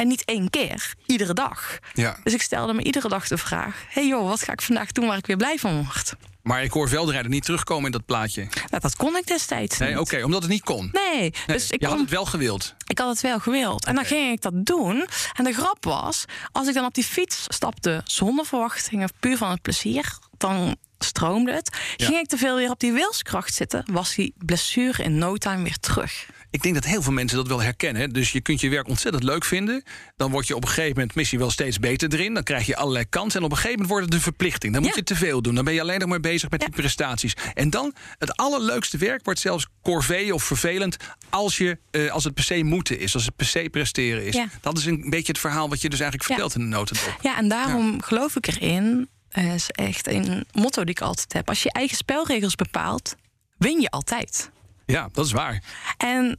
En 0.00 0.08
niet 0.08 0.24
één 0.24 0.50
keer, 0.50 0.94
iedere 1.06 1.32
dag. 1.32 1.78
Ja. 1.94 2.16
Dus 2.22 2.34
ik 2.34 2.42
stelde 2.42 2.72
me 2.72 2.82
iedere 2.82 3.08
dag 3.08 3.28
de 3.28 3.36
vraag: 3.36 3.84
hey 3.88 4.06
joh, 4.06 4.28
wat 4.28 4.42
ga 4.42 4.52
ik 4.52 4.62
vandaag 4.62 4.92
doen 4.92 5.06
waar 5.06 5.16
ik 5.16 5.26
weer 5.26 5.36
blij 5.36 5.58
van 5.58 5.84
word? 5.84 6.14
Maar 6.42 6.62
ik 6.62 6.72
hoor 6.72 6.88
veldrijden 6.88 7.30
niet 7.30 7.44
terugkomen 7.44 7.84
in 7.84 7.92
dat 7.92 8.04
plaatje. 8.04 8.40
Nou, 8.40 8.82
dat 8.82 8.96
kon 8.96 9.16
ik 9.16 9.26
destijds 9.26 9.78
Nee, 9.78 10.00
oké, 10.00 10.22
omdat 10.22 10.42
het 10.42 10.50
niet 10.50 10.62
kon. 10.64 10.90
Nee, 10.92 11.18
Nee, 11.20 11.32
dus 11.46 11.70
ik, 11.70 11.80
je 11.80 11.86
had 11.86 11.94
kon, 11.94 12.04
het 12.04 12.12
wel 12.12 12.24
gewild. 12.24 12.74
ik 12.86 12.98
had 12.98 13.08
het 13.08 13.20
wel 13.20 13.40
gewild. 13.40 13.86
En 13.86 13.94
dan 13.94 14.04
ging 14.04 14.32
ik 14.32 14.42
dat 14.42 14.66
doen. 14.66 15.06
En 15.32 15.44
de 15.44 15.52
grap 15.52 15.84
was, 15.84 16.24
als 16.52 16.68
ik 16.68 16.74
dan 16.74 16.84
op 16.84 16.94
die 16.94 17.04
fiets 17.04 17.44
stapte 17.48 18.00
zonder 18.04 18.46
verwachtingen, 18.46 19.10
puur 19.20 19.36
van 19.36 19.50
het 19.50 19.62
plezier, 19.62 20.18
dan 20.36 20.76
stroomde 20.98 21.52
het. 21.52 21.78
Ja. 21.96 22.06
Ging 22.06 22.18
ik 22.18 22.26
te 22.26 22.36
veel 22.36 22.56
weer 22.56 22.70
op 22.70 22.80
die 22.80 22.92
wilskracht 22.92 23.54
zitten, 23.54 23.84
was 23.92 24.14
die 24.14 24.34
blessure 24.36 25.02
in 25.02 25.18
no 25.18 25.36
time 25.36 25.62
weer 25.62 25.78
terug. 25.78 26.26
Ik 26.50 26.62
denk 26.62 26.74
dat 26.74 26.84
heel 26.84 27.02
veel 27.02 27.12
mensen 27.12 27.36
dat 27.38 27.48
wel 27.48 27.62
herkennen. 27.62 28.02
hè. 28.02 28.08
Dus 28.08 28.32
je 28.32 28.40
kunt 28.40 28.60
je 28.60 28.68
werk 28.68 28.88
ontzettend 28.88 29.22
leuk 29.24 29.44
vinden. 29.44 29.82
Dan 30.16 30.30
word 30.30 30.46
je 30.46 30.56
op 30.56 30.62
een 30.62 30.68
gegeven 30.68 30.92
moment 30.96 31.14
misschien 31.14 31.38
wel 31.38 31.50
steeds 31.50 31.78
beter 31.78 32.12
erin. 32.12 32.34
Dan 32.34 32.42
krijg 32.42 32.66
je 32.66 32.76
allerlei 32.76 33.04
kansen. 33.08 33.38
En 33.40 33.44
op 33.44 33.50
een 33.50 33.56
gegeven 33.56 33.78
moment 33.80 33.90
wordt 33.98 34.04
het 34.06 34.14
een 34.14 34.32
verplichting. 34.32 34.72
Dan 34.72 34.82
moet 34.82 34.90
Ja. 34.90 34.96
je 34.96 35.02
te 35.04 35.14
veel 35.16 35.42
doen. 35.42 35.54
Dan 35.54 35.64
ben 35.64 35.74
je 35.74 35.80
alleen 35.80 35.98
nog 35.98 36.08
maar 36.08 36.20
bezig 36.20 36.50
met 36.50 36.60
Ja. 36.60 36.66
die 36.66 36.76
prestaties. 36.76 37.34
En 37.54 37.70
dan, 37.70 37.94
het 38.18 38.36
allerleukste 38.36 38.96
werk 38.96 39.24
wordt 39.24 39.40
zelfs 39.40 39.66
corvée 39.82 40.34
of 40.34 40.42
vervelend... 40.44 40.96
als, 41.28 41.56
je, 41.58 41.78
eh, 41.90 42.10
als 42.10 42.24
het 42.24 42.34
per 42.34 42.44
se 42.44 42.62
moeten 42.62 42.98
is. 42.98 43.14
Als 43.14 43.24
het 43.24 43.36
per 43.36 43.46
se 43.46 43.68
presteren 43.70 44.24
is. 44.26 44.34
Ja. 44.34 44.46
Dat 44.60 44.78
is 44.78 44.84
een 44.86 45.10
beetje 45.10 45.32
het 45.32 45.38
verhaal 45.40 45.68
wat 45.68 45.80
je 45.80 45.88
dus 45.90 46.00
eigenlijk 46.00 46.30
vertelt 46.30 46.54
in 46.54 46.60
de 46.60 46.76
notendop. 46.76 47.16
Ja, 47.22 47.36
en 47.38 47.48
daarom 47.48 48.02
geloof 48.02 48.36
ik 48.36 48.46
erin, 48.46 49.08
eh, 49.28 49.54
is 49.54 49.70
echt 49.70 50.06
een 50.08 50.44
motto 50.52 50.84
die 50.84 50.94
ik 50.94 51.00
altijd 51.00 51.32
heb. 51.32 51.48
Als 51.48 51.62
je 51.62 51.72
eigen 51.72 51.96
spelregels 51.96 52.54
bepaalt, 52.54 53.16
win 53.58 53.80
je 53.80 53.90
altijd. 53.90 54.50
Ja, 54.90 55.08
dat 55.12 55.26
is 55.26 55.32
waar. 55.32 55.62
En 55.96 56.38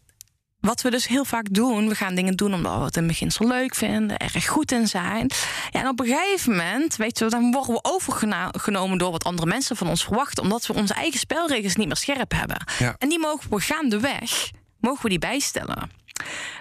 wat 0.60 0.82
we 0.82 0.90
dus 0.90 1.08
heel 1.08 1.26
vaak 1.26 1.54
doen, 1.54 1.88
we 1.88 1.96
gaan 1.96 2.16
dingen 2.16 2.36
doen 2.36 2.54
omdat 2.54 2.78
we 2.78 2.84
het 2.84 2.96
in 2.96 3.04
het 3.04 3.12
begin 3.12 3.32
zo 3.32 3.48
leuk 3.48 3.76
vinden, 3.76 4.18
erg 4.18 4.48
goed 4.48 4.72
in 4.72 4.88
zijn. 4.88 5.30
Ja, 5.72 5.82
en 5.82 5.88
op 5.88 6.00
een 6.00 6.06
gegeven 6.06 6.50
moment, 6.52 6.96
weet 6.96 7.20
je, 7.20 7.26
dan 7.26 7.52
worden 7.52 7.74
we 7.74 7.80
overgenomen 7.84 8.98
door 8.98 9.12
wat 9.12 9.24
andere 9.24 9.48
mensen 9.48 9.76
van 9.76 9.88
ons 9.88 10.04
verwachten, 10.04 10.44
omdat 10.44 10.66
we 10.66 10.74
onze 10.74 10.94
eigen 10.94 11.20
spelregels 11.20 11.76
niet 11.76 11.88
meer 11.88 11.96
scherp 11.96 12.32
hebben. 12.32 12.66
Ja. 12.80 12.96
En 12.98 13.10
die 13.10 13.20
mogen 13.20 13.50
we 13.50 13.60
gaandeweg, 13.60 14.50
mogen 14.80 15.04
we 15.04 15.10
die 15.10 15.20
bijstellen. 15.20 15.92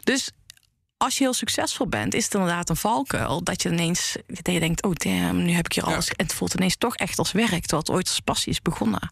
Dus 0.05 0.31
als 0.97 1.19
je 1.19 1.25
heel 1.25 1.35
succesvol 1.35 1.87
bent, 1.87 2.15
is 2.15 2.25
het 2.25 2.35
inderdaad 2.35 2.69
een 2.69 2.77
valkuil 2.77 3.43
dat 3.45 3.63
je 3.63 3.69
ineens 3.69 4.17
dat 4.27 4.55
je 4.55 4.61
denkt, 4.61 4.83
oh 4.83 4.93
damn, 4.93 5.43
nu 5.43 5.53
heb 5.53 5.65
ik 5.67 5.73
hier 5.73 5.85
Ja. 5.87 5.93
alles. 5.93 6.09
En 6.09 6.25
het 6.25 6.35
voelt 6.35 6.55
ineens 6.55 6.77
toch 6.77 6.97
echt 6.97 7.19
als 7.19 7.33
werk, 7.33 7.49
terwijl 7.61 7.81
het 7.81 7.91
ooit 7.91 8.09
als 8.09 8.21
passie 8.21 8.53
is 8.53 8.63
begonnen. 8.63 9.11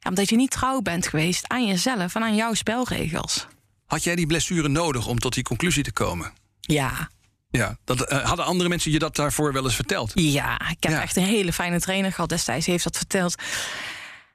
Ja, 0.00 0.08
omdat 0.08 0.28
je 0.28 0.36
niet 0.36 0.50
trouw 0.50 0.80
bent 0.80 1.06
geweest 1.06 1.48
aan 1.48 1.66
jezelf 1.66 2.14
en 2.14 2.22
aan 2.22 2.34
jouw 2.36 2.54
spelregels. 2.54 3.46
Had 3.86 4.04
jij 4.04 4.14
die 4.16 4.26
blessure 4.26 4.68
nodig 4.68 5.06
om 5.06 5.18
tot 5.18 5.34
die 5.34 5.42
conclusie 5.44 5.82
te 5.82 5.92
komen? 5.92 6.32
Ja, 6.60 7.08
Ja, 7.50 7.76
dat, 7.84 8.00
eh, 8.00 8.24
hadden 8.24 8.44
andere 8.44 8.68
mensen 8.68 8.90
je 8.90 8.98
dat 8.98 9.16
daarvoor 9.16 9.52
wel 9.52 9.64
eens 9.64 9.74
verteld? 9.74 10.12
ja. 10.14 10.54
Ik 10.70 10.76
heb 10.82 10.92
Ja. 10.92 11.02
echt 11.02 11.16
een 11.16 11.22
hele 11.22 11.52
fijne 11.52 11.80
trainer 11.80 12.12
gehad 12.12 12.28
destijds. 12.28 12.64
Die 12.64 12.72
heeft 12.72 12.84
dat 12.86 12.96
verteld. 12.96 13.34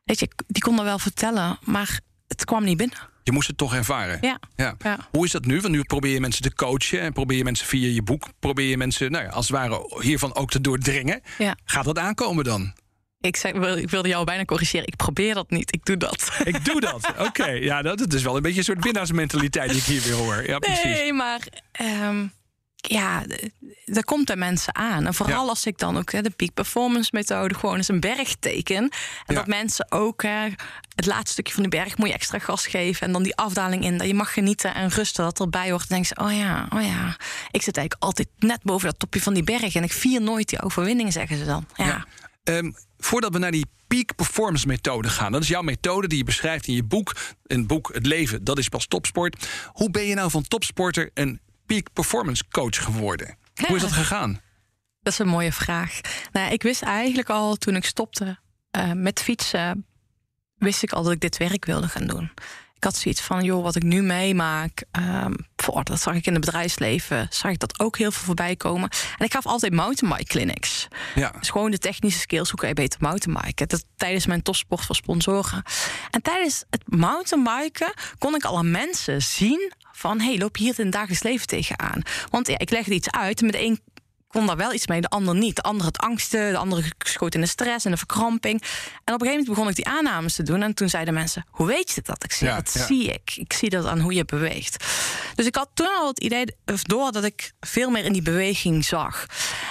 Weet 0.04 0.20
je, 0.20 0.30
die 0.48 0.62
kon 0.62 0.76
dat 0.76 0.86
wel 0.86 1.00
vertellen, 1.00 1.58
maar 1.64 2.00
het 2.28 2.46
kwam 2.46 2.64
niet 2.64 2.78
binnen. 2.78 2.98
Je 3.24 3.32
moest 3.32 3.48
het 3.48 3.58
toch 3.58 3.74
ervaren. 3.76 4.18
Ja. 4.22 4.40
Ja. 4.56 4.76
Ja. 4.80 4.98
Hoe 5.12 5.26
is 5.26 5.32
dat 5.32 5.46
nu? 5.46 5.62
Want 5.62 5.74
nu 5.74 5.84
probeer 5.84 6.14
je 6.14 6.20
mensen 6.20 6.42
te 6.42 6.54
coachen 6.54 7.02
en 7.02 7.14
probeer 7.14 7.38
je 7.38 7.44
mensen 7.44 7.68
via 7.68 7.88
je 7.88 8.02
boek, 8.04 8.28
probeer 8.40 8.70
je 8.70 8.78
mensen, 8.78 9.12
nou 9.12 9.24
ja, 9.24 9.30
als 9.30 9.48
het 9.48 9.58
ware 9.58 10.00
hiervan 10.02 10.36
ook 10.36 10.50
te 10.52 10.62
doordringen. 10.62 11.22
Ja. 11.38 11.56
Gaat 11.66 11.86
dat 11.86 11.98
aankomen 11.98 12.44
dan? 12.44 12.74
Ik, 13.24 13.36
zei, 13.36 13.76
ik 13.82 13.90
wilde 13.90 14.08
jou 14.08 14.24
bijna 14.26 14.46
corrigeren. 14.46 14.88
Ik 14.88 14.96
probeer 14.96 15.34
dat 15.34 15.50
niet. 15.50 15.74
Ik 15.74 15.86
doe 15.86 15.98
dat. 15.98 16.32
Ik 16.44 16.66
doe 16.66 16.82
dat. 16.82 17.14
Oké, 17.28 17.46
ja, 17.48 17.82
dat, 17.82 17.98
dat 17.98 18.14
is 18.14 18.24
wel 18.24 18.36
een 18.36 18.42
beetje 18.42 18.58
een 18.58 18.64
soort 18.64 18.84
winnaarsmentaliteit 18.84 19.70
die 19.70 19.78
ik 19.80 19.84
hier 19.86 20.02
weer 20.02 20.14
hoor. 20.14 20.48
Ja, 20.48 20.60
precies. 20.60 20.84
Nee, 20.84 21.14
maar 21.14 21.40
ehm, 21.72 22.28
ja, 22.76 23.22
d- 23.28 23.50
er 23.98 24.04
komt 24.06 24.26
bij 24.26 24.36
mensen 24.36 24.76
aan. 24.76 25.06
En 25.06 25.14
vooral 25.14 25.44
Ja. 25.44 25.50
als 25.50 25.66
ik 25.66 25.78
dan 25.78 25.98
ook 25.98 26.12
hè, 26.12 26.22
de 26.22 26.30
peak 26.30 26.54
performance 26.54 27.10
methode 27.14 27.54
gewoon 27.56 27.76
eens 27.76 27.88
een 27.88 28.00
berg 28.00 28.36
teken. 28.40 28.76
En 28.78 28.90
Ja. 29.26 29.34
dat 29.36 29.48
mensen 29.48 29.92
ook 29.92 30.24
hè, 30.24 30.48
het 30.96 31.06
laatste 31.06 31.32
stukje 31.32 31.54
van 31.54 31.64
de 31.64 31.70
berg 31.70 31.98
moet 31.98 32.08
je 32.08 32.14
extra 32.14 32.40
gas 32.40 32.68
geven. 32.68 33.08
En 33.08 33.14
dan 33.14 33.24
die 33.24 33.36
afdaling 33.36 33.84
in. 33.84 33.98
Dat 33.98 34.08
je 34.08 34.14
mag 34.14 34.34
genieten 34.34 34.76
en 34.76 34.90
rusten. 34.90 35.24
Dat 35.24 35.40
erbij 35.40 35.70
hoort. 35.72 35.90
Dan 35.90 36.02
denk 36.02 36.06
je, 36.18 36.24
oh 36.26 36.38
ja, 36.38 36.68
oh 36.74 36.82
ja. 36.86 37.18
Ik 37.52 37.62
zit 37.62 37.78
eigenlijk 37.78 37.96
altijd 38.04 38.28
net 38.40 38.64
boven 38.64 38.88
dat 38.90 39.00
topje 39.00 39.22
van 39.22 39.34
die 39.34 39.44
berg. 39.44 39.76
En 39.76 39.84
ik 39.84 39.94
vier 39.94 40.22
nooit 40.22 40.50
die 40.50 40.62
overwinning, 40.62 41.14
zeggen 41.14 41.38
ze 41.38 41.46
dan. 41.46 41.66
Ja. 41.76 41.86
Ja. 41.86 42.06
Ehm, 42.44 42.72
voordat 42.98 43.34
we 43.34 43.40
naar 43.40 43.52
die 43.52 43.66
peak 43.88 44.16
performance 44.16 44.68
methode 44.68 45.10
gaan, 45.10 45.32
dat 45.32 45.42
is 45.42 45.48
jouw 45.48 45.62
methode 45.62 46.08
die 46.08 46.18
je 46.18 46.24
beschrijft 46.24 46.68
in 46.68 46.74
je 46.74 46.84
boek. 46.84 47.16
Een 47.44 47.68
boek 47.68 47.94
Het 47.94 48.06
leven, 48.06 48.44
dat 48.44 48.58
is 48.58 48.70
pas 48.70 48.86
topsport. 48.86 49.48
Hoe 49.68 49.90
ben 49.90 50.06
je 50.06 50.16
nou 50.16 50.30
van 50.30 50.44
topsporter 50.44 51.10
een 51.14 51.40
peak 51.66 51.94
performance 51.94 52.44
coach 52.50 52.84
geworden? 52.84 53.38
Hoe 53.68 53.76
is 53.76 53.82
dat 53.82 53.92
gegaan? 53.92 54.42
Dat 55.02 55.14
is 55.14 55.20
een 55.20 55.28
mooie 55.28 55.52
vraag. 55.52 56.00
Nou, 56.32 56.52
ik 56.52 56.64
wist 56.64 56.82
eigenlijk 56.82 57.30
al 57.30 57.56
toen 57.56 57.76
ik 57.76 57.86
stopte 57.86 58.40
eh, 58.72 58.92
met 58.92 59.20
fietsen, 59.20 59.86
wist 60.56 60.84
ik 60.84 60.92
al 60.92 61.04
dat 61.04 61.12
ik 61.12 61.20
dit 61.20 61.38
werk 61.38 61.66
wilde 61.66 61.88
gaan 61.88 62.08
doen. 62.08 62.32
Ik 62.76 62.84
had 62.84 62.96
zoiets 62.96 63.22
van, 63.22 63.44
joh, 63.44 63.64
wat 63.64 63.76
ik 63.76 63.84
nu 63.84 64.02
meemaak, 64.02 64.84
ehm, 64.92 65.34
voor, 65.64 65.84
dat 65.84 66.02
zag 66.02 66.16
ik 66.16 66.26
in 66.26 66.34
het 66.34 66.46
bedrijfsleven, 66.46 67.28
zag 67.30 67.52
ik 67.52 67.60
dat 67.60 67.80
ook 67.80 67.98
heel 67.98 68.12
veel 68.12 68.24
voorbij 68.24 68.56
komen. 68.56 68.90
En 69.18 69.26
ik 69.26 69.34
gaf 69.34 69.46
altijd 69.46 69.74
mountainbike 69.74 70.30
clinics. 70.30 70.88
Ja. 71.16 71.34
Dus 71.40 71.50
gewoon 71.50 71.72
de 71.72 71.78
technische 71.78 72.20
skills, 72.20 72.50
hoe 72.50 72.60
kan 72.60 72.70
je 72.70 72.76
beter 72.76 73.00
mountainbiken? 73.02 73.68
Dat 73.68 73.86
tijdens 73.96 74.26
mijn 74.26 74.42
topsport 74.42 74.86
voor 74.86 74.96
sponsoren. 74.96 75.64
En 76.12 76.22
tijdens 76.22 76.64
het 76.70 76.84
mountainbiken 76.86 77.94
kon 78.18 78.36
ik 78.36 78.44
al 78.44 78.58
aan 78.58 78.72
mensen 78.72 79.22
zien 79.22 79.72
van... 79.92 80.20
hey, 80.20 80.38
loop 80.38 80.58
je 80.58 80.64
hier 80.64 80.74
in 80.78 80.86
het 80.86 80.94
dagelijks 80.94 81.24
leven 81.24 81.48
tegenaan? 81.48 82.02
Want 82.30 82.48
ja, 82.48 82.58
ik 82.58 82.70
legde 82.70 82.94
iets 82.94 83.12
uit 83.12 83.40
en 83.40 83.46
met 83.46 83.56
een 83.56 83.80
kon 84.34 84.46
daar 84.48 84.58
wel 84.58 84.74
iets 84.74 84.88
mee, 84.88 85.02
de 85.02 85.10
ander 85.10 85.36
niet. 85.36 85.56
De 85.56 85.62
ander 85.62 85.86
het 85.86 85.98
angsten, 85.98 86.52
de 86.52 86.58
andere 86.58 86.84
schoot 87.00 87.36
in 87.36 87.42
de 87.42 87.48
stress 87.48 87.86
en 87.86 87.92
de 87.92 87.98
verkramping. 87.98 88.62
En 88.62 89.14
op 89.14 89.22
een 89.22 89.28
gegeven 89.28 89.30
moment 89.30 89.48
begon 89.48 89.70
ik 89.70 89.76
die 89.76 89.88
aannames 89.88 90.36
te 90.36 90.44
doen. 90.44 90.62
En 90.62 90.74
toen 90.74 90.90
zeiden 90.90 91.14
mensen, 91.14 91.46
hoe 91.50 91.68
weet 91.68 91.92
je 91.92 92.02
dat? 92.04 92.24
Ik 92.24 92.32
zie, 92.32 92.48
Ja, 92.48 92.56
dat 92.56 92.74
ja. 92.74 92.86
zie 92.86 93.08
ik. 93.08 93.32
Ik 93.36 93.54
zie 93.54 93.70
dat 93.70 93.86
aan 93.86 94.00
hoe 94.00 94.14
je 94.14 94.26
beweegt. 94.26 94.86
Dus 95.36 95.46
ik 95.46 95.56
had 95.56 95.70
toen 95.74 95.88
al 95.98 96.08
het 96.08 96.20
idee, 96.20 96.46
of 96.66 96.84
door 96.84 97.12
dat 97.12 97.24
ik 97.24 97.52
veel 97.60 97.90
meer 97.90 98.06
in 98.06 98.14
die 98.14 98.22
beweging 98.22 98.86
zag. 98.86 99.26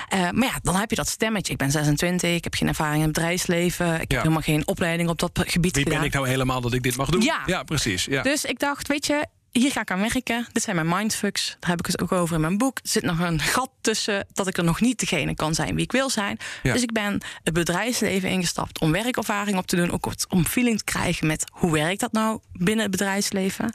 Eh, 0.09 0.31
maar 0.31 0.49
ja, 0.49 0.59
dan 0.63 0.77
heb 0.77 0.91
je 0.91 0.97
dat 0.97 1.09
stemmetje. 1.09 1.53
Ik 1.53 1.59
ben 1.59 1.71
26, 1.71 2.31
ik 2.35 2.45
heb 2.45 2.55
geen 2.55 2.69
ervaring 2.69 2.97
in 2.99 3.03
het 3.09 3.13
bedrijfsleven. 3.13 3.87
Ik 3.87 3.93
Ja. 3.93 4.01
heb 4.01 4.11
helemaal 4.11 4.41
geen 4.41 4.67
opleiding 4.67 5.09
op 5.09 5.19
dat 5.19 5.31
gebied 5.47 5.75
Wie 5.75 5.83
gedaan. 5.85 5.99
ben 5.99 6.09
ik 6.09 6.15
nou 6.15 6.29
helemaal 6.29 6.61
dat 6.61 6.73
ik 6.73 6.83
dit 6.83 6.97
mag 6.97 7.09
doen? 7.09 7.21
Ja. 7.23 7.43
ja 7.47 7.63
precies. 7.63 8.05
Ja. 8.05 8.23
Dus 8.23 8.45
ik 8.45 8.59
dacht, 8.59 8.89
weet 8.89 9.07
je, 9.07 9.27
hier 9.53 9.71
ga 9.73 9.81
ik 9.81 9.91
aan 9.91 10.01
werken. 10.01 10.47
Dit 10.53 10.63
zijn 10.63 10.77
mijn 10.77 10.89
mindfucks. 10.89 11.57
Daar 11.61 11.71
heb 11.71 11.79
ik 11.79 11.87
het 11.87 12.03
ook 12.03 12.13
over 12.13 12.35
in 12.35 12.41
mijn 12.41 12.59
boek. 12.59 12.79
Er 12.83 12.89
zit 12.89 13.03
nog 13.03 13.19
een 13.19 13.41
gat 13.41 13.71
tussen 13.81 14.27
dat 14.33 14.47
ik 14.47 14.57
er 14.57 14.65
nog 14.65 14.81
niet 14.81 14.99
degene 14.99 15.35
kan 15.35 15.55
zijn 15.55 15.75
wie 15.75 15.85
ik 15.85 15.93
wil 15.93 16.11
zijn. 16.11 16.39
Ja. 16.63 16.73
Dus 16.73 16.83
ik 16.83 16.93
ben 16.93 17.21
het 17.43 17.55
bedrijfsleven 17.55 18.29
ingestapt 18.29 18.81
om 18.81 18.93
werkervaring 18.93 19.59
op 19.59 19.67
te 19.67 19.77
doen. 19.77 19.91
Ook 19.91 20.13
om 20.29 20.45
feeling 20.47 20.79
te 20.79 20.85
krijgen 20.85 21.27
met 21.27 21.45
hoe 21.53 21.71
werkt 21.73 22.01
dat 22.01 22.13
nou 22.13 22.41
binnen 22.53 22.83
het 22.83 22.91
bedrijfsleven. 22.91 23.71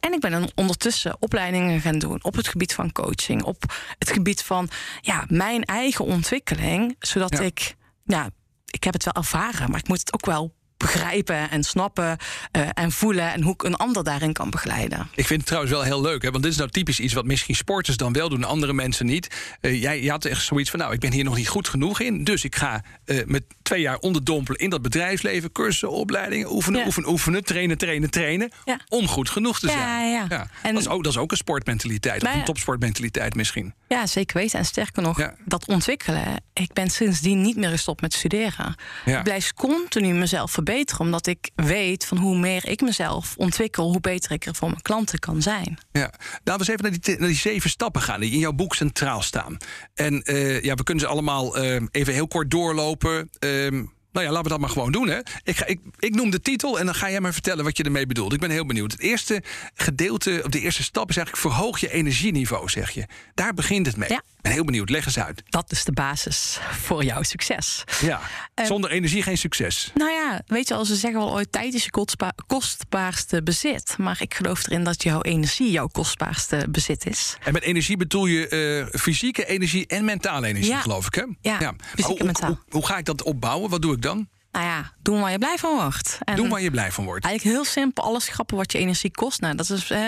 En 0.00 0.12
ik 0.12 0.20
ben 0.20 0.30
dan 0.30 0.50
ondertussen 0.54 1.16
opleidingen 1.18 1.80
gaan 1.80 1.98
doen 1.98 2.24
op 2.24 2.34
het 2.34 2.48
gebied 2.48 2.74
van 2.74 2.92
coaching. 2.92 3.42
Op 3.42 3.62
het 3.98 4.10
gebied 4.10 4.42
van 4.42 4.68
ja, 5.00 5.24
mijn 5.28 5.64
eigen 5.64 6.04
ontwikkeling. 6.04 6.96
Zodat 6.98 7.32
Ja. 7.32 7.40
ik, 7.40 7.74
ja, 8.04 8.28
ik 8.66 8.84
heb 8.84 8.92
het 8.92 9.04
wel 9.04 9.14
ervaren, 9.14 9.70
maar 9.70 9.78
ik 9.80 9.88
moet 9.88 9.98
het 10.00 10.12
ook 10.14 10.26
wel 10.26 10.54
begrijpen 10.80 11.50
en 11.50 11.62
snappen 11.64 12.16
eh, 12.52 12.68
en 12.74 12.92
voelen 12.92 13.32
en 13.32 13.42
hoe 13.42 13.52
ik 13.52 13.62
een 13.62 13.74
ander 13.76 14.04
daarin 14.04 14.32
kan 14.32 14.50
begeleiden. 14.50 15.08
Ik 15.14 15.26
vind 15.26 15.38
het 15.38 15.46
trouwens 15.46 15.72
wel 15.74 15.82
heel 15.82 16.00
leuk, 16.00 16.22
hè? 16.22 16.30
want 16.30 16.42
dit 16.42 16.52
is 16.52 16.58
nou 16.58 16.70
typisch 16.70 17.00
iets 17.00 17.14
wat 17.14 17.24
misschien 17.24 17.54
sporters 17.54 17.96
dan 17.96 18.12
wel 18.12 18.28
doen, 18.28 18.44
andere 18.44 18.72
mensen 18.72 19.06
niet. 19.06 19.34
Eh, 19.60 19.80
jij 19.82 20.02
je 20.02 20.10
had 20.10 20.24
echt 20.24 20.42
zoiets 20.44 20.70
van, 20.70 20.78
nou, 20.78 20.92
ik 20.92 21.00
ben 21.00 21.12
hier 21.12 21.24
nog 21.24 21.36
niet 21.36 21.48
goed 21.48 21.68
genoeg 21.68 22.00
in, 22.00 22.24
dus 22.24 22.44
ik 22.44 22.56
ga 22.56 22.82
eh, 23.04 23.18
met 23.26 23.42
twee 23.62 23.80
jaar 23.80 23.98
onderdompelen 23.98 24.60
in 24.60 24.70
dat 24.70 24.82
bedrijfsleven, 24.82 25.52
cursussen, 25.52 25.90
opleidingen, 25.90 26.52
oefenen, 26.52 26.80
Ja. 26.80 26.86
oefenen, 26.86 27.08
oefenen, 27.10 27.44
trainen, 27.44 27.78
trainen, 27.78 28.10
trainen, 28.10 28.50
Ja. 28.64 28.80
om 28.88 29.06
goed 29.08 29.30
genoeg 29.30 29.58
te 29.60 29.66
Ja, 29.66 29.72
zijn. 29.72 30.10
ja. 30.10 30.48
En- 30.62 30.74
dat, 30.74 30.82
is 30.82 30.88
ook, 30.88 31.04
dat 31.04 31.12
is 31.12 31.18
ook 31.18 31.30
een 31.30 31.36
sportmentaliteit, 31.36 32.22
of 32.22 32.32
een 32.32 32.38
ja. 32.38 32.44
topsportmentaliteit 32.44 33.34
misschien. 33.34 33.74
Ja, 33.88 34.06
zeker 34.06 34.36
weten. 34.36 34.58
En 34.58 34.64
sterker 34.64 35.02
nog, 35.02 35.18
Ja. 35.18 35.34
dat 35.44 35.66
ontwikkelen. 35.66 36.24
Ik 36.52 36.72
ben 36.72 36.90
sindsdien 36.90 37.40
niet 37.42 37.56
meer 37.56 37.68
gestopt 37.70 38.00
met 38.00 38.12
studeren. 38.14 38.74
Ja. 39.04 39.18
Ik 39.18 39.24
blijf 39.24 39.52
continu 39.54 40.12
mezelf 40.14 40.50
verbeteren, 40.50 40.68
omdat 40.98 41.26
ik 41.26 41.50
weet 41.54 42.06
van 42.06 42.18
hoe 42.18 42.38
meer 42.38 42.68
ik 42.68 42.80
mezelf 42.80 43.34
ontwikkel, 43.36 43.90
hoe 43.90 44.00
beter 44.00 44.32
ik 44.32 44.46
er 44.46 44.54
voor 44.54 44.68
mijn 44.68 44.82
klanten 44.82 45.18
kan 45.18 45.42
zijn. 45.42 45.78
Ja, 45.92 46.00
laten 46.00 46.20
we 46.44 46.52
eens 46.52 46.68
even 46.68 46.82
naar 46.82 47.00
die, 47.00 47.18
naar 47.18 47.28
die 47.28 47.36
zeven 47.36 47.70
stappen 47.70 48.02
gaan 48.02 48.20
die 48.20 48.32
in 48.32 48.38
jouw 48.38 48.52
boek 48.52 48.74
centraal 48.74 49.22
staan. 49.22 49.56
En 49.94 50.22
eh, 50.22 50.62
ja, 50.62 50.74
we 50.74 50.82
kunnen 50.82 51.04
ze 51.04 51.10
allemaal 51.10 51.56
eh, 51.56 51.82
even 51.90 52.14
heel 52.14 52.28
kort 52.28 52.50
doorlopen. 52.50 53.30
Ehm, 53.38 53.84
nou 54.12 54.26
ja, 54.26 54.30
laten 54.30 54.42
we 54.42 54.48
dat 54.48 54.60
maar 54.60 54.68
gewoon 54.68 54.92
doen. 54.92 55.08
Hè. 55.08 55.18
Ik, 55.42 55.56
ga, 55.56 55.66
ik, 55.66 55.80
ik 55.98 56.14
noem 56.14 56.30
de 56.30 56.40
titel 56.40 56.78
en 56.78 56.84
dan 56.84 56.94
ga 56.94 57.10
jij 57.10 57.20
maar 57.20 57.32
vertellen 57.32 57.64
wat 57.64 57.76
je 57.76 57.82
ermee 57.82 58.06
bedoelt. 58.06 58.32
Ik 58.32 58.40
ben 58.40 58.50
heel 58.50 58.66
benieuwd. 58.66 58.92
Het 58.92 59.00
eerste 59.00 59.42
gedeelte, 59.74 60.40
of 60.44 60.50
de 60.50 60.60
eerste 60.60 60.82
stap 60.82 61.08
is 61.08 61.16
eigenlijk 61.16 61.46
verhoog 61.46 61.80
je 61.80 61.92
energieniveau, 61.92 62.68
zeg 62.68 62.90
je. 62.90 63.06
Daar 63.34 63.54
begint 63.54 63.86
het 63.86 63.96
mee. 63.96 64.08
Ja. 64.08 64.22
Ik 64.40 64.46
ben 64.46 64.52
heel 64.54 64.64
benieuwd. 64.64 64.90
Leg 64.90 65.04
eens 65.06 65.18
uit. 65.18 65.42
Dat 65.48 65.72
is 65.72 65.84
de 65.84 65.92
basis 65.92 66.58
voor 66.70 67.04
jouw 67.04 67.22
succes. 67.22 67.84
Ja, 68.00 68.20
Ehm, 68.54 68.66
zonder 68.66 68.90
energie 68.90 69.22
geen 69.22 69.38
succes. 69.38 69.90
Nou 69.94 70.10
ja, 70.10 70.42
weet 70.46 70.68
je, 70.68 70.74
als 70.74 70.88
ze 70.88 70.94
zeggen 70.96 71.20
wel 71.20 71.32
ooit 71.32 71.52
tijd 71.52 71.74
is 71.74 71.84
je 71.84 71.90
kostba- 71.90 72.32
kostbaarste 72.46 73.42
bezit. 73.42 73.94
Maar 73.98 74.16
ik 74.22 74.34
geloof 74.34 74.66
erin 74.66 74.84
dat 74.84 75.02
jouw 75.02 75.20
energie 75.22 75.70
jouw 75.70 75.86
kostbaarste 75.86 76.66
bezit 76.70 77.06
is. 77.06 77.36
En 77.44 77.52
met 77.52 77.62
energie 77.62 77.96
bedoel 77.96 78.26
je 78.26 78.48
eh, 78.92 79.00
fysieke 79.00 79.46
energie 79.46 79.86
en 79.86 80.04
mentale 80.04 80.46
energie, 80.46 80.70
Ja. 80.70 80.80
geloof 80.80 81.06
ik, 81.06 81.14
hè? 81.14 81.24
Ja, 81.40 81.58
Maar 81.60 81.74
fysiek 81.80 82.04
en 82.06 82.16
hoe- 82.16 82.24
mentaal. 82.24 82.48
Hoe, 82.48 82.58
hoe 82.68 82.86
ga 82.86 82.98
ik 82.98 83.04
dat 83.04 83.22
opbouwen? 83.22 83.70
Wat 83.70 83.82
doe 83.82 83.94
ik 83.94 84.02
dan? 84.02 84.28
Nou 84.52 84.64
ja, 84.64 84.92
doen 85.02 85.20
waar 85.20 85.30
je 85.30 85.38
blij 85.38 85.56
van 85.58 85.74
wordt. 85.74 86.18
En 86.24 86.36
Doen 86.36 86.48
waar 86.48 86.60
je 86.60 86.70
blij 86.70 86.92
van 86.92 87.04
wordt. 87.04 87.24
Eigenlijk 87.24 87.56
heel 87.56 87.64
simpel, 87.64 88.04
alles 88.04 88.24
schrappen 88.24 88.56
wat 88.56 88.72
je 88.72 88.78
energie 88.78 89.10
kost. 89.10 89.40
Nou, 89.40 89.54
dat 89.56 89.70
is 89.70 89.90
eh, 89.90 90.00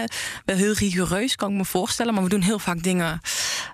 wel 0.45 0.57
heel 0.57 0.73
rigoureus, 0.73 1.37
kan 1.37 1.51
ik 1.51 1.57
me 1.57 1.65
voorstellen. 1.65 2.15
Maar 2.15 2.23
we 2.23 2.29
doen 2.29 2.41
heel 2.41 2.59
vaak 2.59 2.83
dingen 2.83 3.21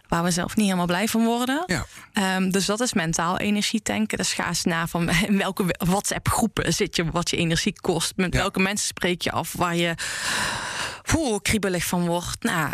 waar 0.08 0.22
we 0.22 0.30
zelf 0.30 0.56
niet 0.56 0.64
helemaal 0.64 0.86
blij 0.86 1.08
van 1.08 1.24
worden. 1.24 1.62
Ja. 1.66 1.86
Ehm, 2.12 2.50
dus 2.50 2.66
dat 2.66 2.80
is 2.80 2.92
mentaal 2.92 3.38
energie 3.38 3.82
tanken. 3.82 4.18
Dus 4.18 4.32
ga 4.32 4.48
eens 4.48 4.64
na 4.64 4.86
van 4.86 5.08
in 5.28 5.38
welke 5.38 5.64
WhatsApp-groepen 5.78 6.74
zit 6.74 6.96
je, 6.96 7.10
wat 7.10 7.30
je 7.30 7.36
energie 7.36 7.80
kost. 7.80 8.12
Met 8.16 8.32
Ja. 8.34 8.38
welke 8.40 8.60
mensen 8.60 8.86
spreek 8.86 9.22
je 9.22 9.30
af 9.32 9.52
waar 9.52 9.76
je 9.76 9.94
hoe 11.10 11.42
kriebelig 11.42 11.84
van 11.84 12.06
wordt. 12.06 12.42
Nou, 12.42 12.72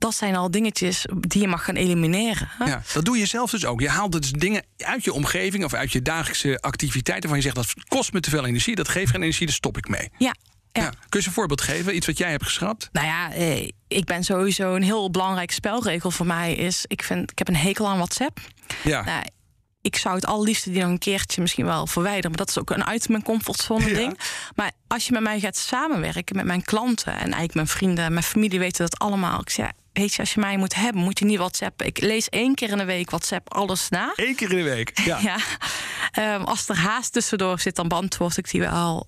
dat 0.00 0.14
zijn 0.14 0.36
al 0.36 0.50
dingetjes 0.50 1.04
die 1.20 1.40
je 1.40 1.48
mag 1.48 1.64
gaan 1.64 1.74
elimineren. 1.76 2.48
hè? 2.58 2.64
Ja, 2.64 2.82
dat 2.92 3.04
doe 3.04 3.18
je 3.18 3.26
zelf 3.26 3.50
dus 3.50 3.64
ook. 3.64 3.80
Je 3.80 3.88
haalt 3.88 4.12
dus 4.12 4.30
dingen 4.30 4.64
uit 4.76 5.04
je 5.04 5.12
omgeving 5.12 5.64
of 5.64 5.74
uit 5.74 5.92
je 5.92 6.02
dagelijkse 6.02 6.58
activiteiten... 6.60 7.30
waarvan 7.30 7.50
je 7.50 7.54
zegt, 7.56 7.74
dat 7.76 7.84
kost 7.88 8.12
me 8.12 8.20
te 8.20 8.30
veel 8.30 8.44
energie, 8.44 8.74
dat 8.74 8.88
geeft 8.88 9.10
geen 9.10 9.22
energie, 9.22 9.46
daar 9.46 9.54
stop 9.54 9.76
ik 9.76 9.88
mee. 9.88 10.08
ja. 10.18 10.34
Ja. 10.72 10.82
ja. 10.82 10.92
Kun 11.08 11.20
je 11.20 11.26
een 11.26 11.32
voorbeeld 11.32 11.60
geven? 11.60 11.96
Iets 11.96 12.06
wat 12.06 12.18
jij 12.18 12.30
hebt 12.30 12.44
geschrapt? 12.44 12.88
Nou 12.92 13.06
ja, 13.06 13.32
eh, 13.32 13.68
ik 13.88 14.04
ben 14.04 14.24
sowieso 14.24 14.74
een 14.74 14.82
heel 14.82 15.10
belangrijke 15.10 15.52
spelregel 15.54 16.10
voor 16.10 16.26
mij 16.26 16.54
is... 16.54 16.84
ik, 16.86 17.02
vind, 17.02 17.30
ik 17.30 17.38
heb 17.38 17.48
een 17.48 17.56
hekel 17.56 17.88
aan 17.88 17.96
WhatsApp. 17.96 18.40
Ja. 18.84 19.04
Nou, 19.04 19.22
ik 19.82 19.96
zou 19.96 20.14
het 20.14 20.26
allerliefste 20.26 20.70
die 20.70 20.80
nog 20.80 20.90
een 20.90 20.98
keertje 20.98 21.40
misschien 21.40 21.64
wel 21.64 21.86
verwijderen. 21.86 22.30
Maar 22.30 22.38
dat 22.38 22.48
is 22.48 22.58
ook 22.58 22.70
een 22.70 22.84
uit 22.86 23.08
mijn 23.08 23.22
comfortzone 23.22 23.88
Ja. 23.88 23.94
ding. 23.94 24.18
Maar 24.54 24.72
als 24.86 25.06
je 25.06 25.12
met 25.12 25.22
mij 25.22 25.40
gaat 25.40 25.56
samenwerken, 25.56 26.36
met 26.36 26.44
mijn 26.44 26.62
klanten... 26.64 27.12
en 27.12 27.20
eigenlijk 27.20 27.54
mijn 27.54 27.66
vrienden 27.68 28.04
en 28.04 28.12
mijn 28.12 28.24
familie 28.24 28.58
weten 28.58 28.88
dat 28.90 28.98
allemaal. 28.98 29.40
Ik 29.40 29.50
zeg, 29.50 29.70
weet 29.92 30.14
je, 30.14 30.20
als 30.20 30.34
je 30.34 30.40
mij 30.40 30.56
moet 30.56 30.74
hebben, 30.74 31.02
moet 31.02 31.18
je 31.18 31.24
niet 31.24 31.38
WhatsAppen. 31.38 31.86
Ik 31.86 32.00
lees 32.00 32.28
één 32.28 32.54
keer 32.54 32.70
in 32.70 32.78
de 32.78 32.84
week 32.84 33.10
WhatsApp 33.10 33.54
alles 33.54 33.88
na. 33.88 34.12
Eén 34.16 34.34
keer 34.34 34.50
in 34.50 34.56
de 34.56 34.62
week. 34.62 34.98
Ja. 35.04 35.18
Ja. 35.30 35.36
Ehm, 36.12 36.42
als 36.42 36.68
er 36.68 36.76
haast 36.76 37.12
tussendoor 37.12 37.60
zit, 37.60 37.76
dan 37.76 37.88
beantwoord 37.88 38.36
ik 38.36 38.50
die 38.50 38.60
wel. 38.60 39.06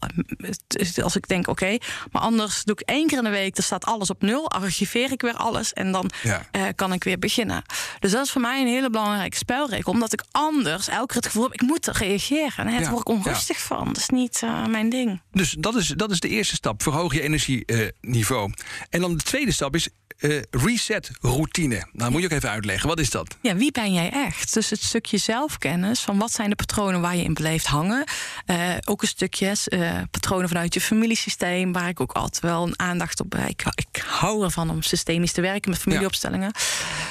Dus 0.66 1.02
Als 1.02 1.16
ik 1.16 1.28
denk, 1.28 1.46
oké. 1.48 1.78
Maar 2.12 2.22
anders 2.22 2.64
doe 2.64 2.74
ik 2.80 2.88
één 2.88 3.06
keer 3.06 3.18
in 3.18 3.24
de 3.24 3.30
week, 3.30 3.56
er 3.56 3.62
staat 3.62 3.84
alles 3.84 4.10
op 4.10 4.22
nul. 4.22 4.50
Archiveer 4.50 5.12
ik 5.12 5.22
weer 5.22 5.34
alles 5.34 5.72
en 5.72 5.92
dan 5.92 6.10
Ja. 6.22 6.46
eh, 6.50 6.62
kan 6.74 6.92
ik 6.92 7.04
weer 7.04 7.18
beginnen. 7.18 7.62
Dus 7.98 8.10
dat 8.10 8.24
is 8.24 8.30
voor 8.30 8.40
mij 8.40 8.60
een 8.60 8.66
hele 8.66 8.90
belangrijke 8.90 9.36
spelregel. 9.36 9.92
Omdat 9.92 10.12
ik 10.12 10.22
anders 10.30 10.88
elke 10.88 11.06
keer 11.06 11.16
het 11.16 11.26
gevoel 11.26 11.42
heb, 11.42 11.52
ik 11.52 11.60
moet 11.62 11.86
reageren. 11.86 12.66
En 12.66 12.72
Ja, 12.72 12.80
daar 12.80 12.90
word 12.90 13.08
ik 13.08 13.14
onrustig 13.14 13.60
van. 13.60 13.86
Dat 13.86 13.96
is 13.96 14.08
niet 14.08 14.40
eh, 14.42 14.66
mijn 14.66 14.88
ding. 14.88 15.20
Dus 15.32 15.56
dat 15.58 15.74
is, 15.74 15.86
dat 15.88 16.10
is 16.10 16.20
de 16.20 16.28
eerste 16.28 16.54
stap. 16.54 16.82
Verhoog 16.82 17.14
je 17.14 17.20
energieniveau. 17.22 18.52
en 18.90 19.00
dan 19.00 19.16
de 19.16 19.22
tweede 19.22 19.52
stap 19.52 19.74
is 19.74 19.88
eh, 20.22 20.40
reset 20.50 21.10
routine. 21.20 21.86
Nou, 21.92 22.10
moet 22.10 22.20
je 22.20 22.26
ook 22.26 22.32
even 22.32 22.50
uitleggen. 22.50 22.88
Wat 22.88 23.00
is 23.00 23.10
dat? 23.10 23.36
Ja, 23.40 23.56
wie 23.56 23.72
ben 23.72 23.92
jij 23.92 24.10
echt? 24.10 24.54
Dus 24.54 24.70
het 24.70 24.82
stukje 24.82 25.18
zelfkennis 25.18 26.00
van 26.00 26.18
wat 26.18 26.32
zijn 26.32 26.50
de 26.50 26.56
patronen 26.56 27.00
waar 27.00 27.16
je 27.16 27.22
in 27.22 27.34
beleeft 27.34 27.66
hangen. 27.66 28.04
Eh, 28.46 28.76
ook 28.84 29.02
een 29.02 29.08
stukje 29.08 29.52
eh, 29.64 29.98
patronen 30.10 30.48
vanuit 30.48 30.74
je 30.74 30.80
familiesysteem, 30.80 31.72
waar 31.72 31.88
ik 31.88 32.00
ook 32.00 32.12
altijd 32.12 32.42
wel 32.42 32.66
een 32.66 32.78
aandacht 32.78 33.20
op 33.20 33.32
heb. 33.32 33.48
Ik, 33.48 33.64
ik 33.74 34.02
hou 34.06 34.44
ervan 34.44 34.70
om 34.70 34.82
systemisch 34.82 35.32
te 35.32 35.40
werken 35.40 35.70
met 35.70 35.80
familieopstellingen. 35.80 36.52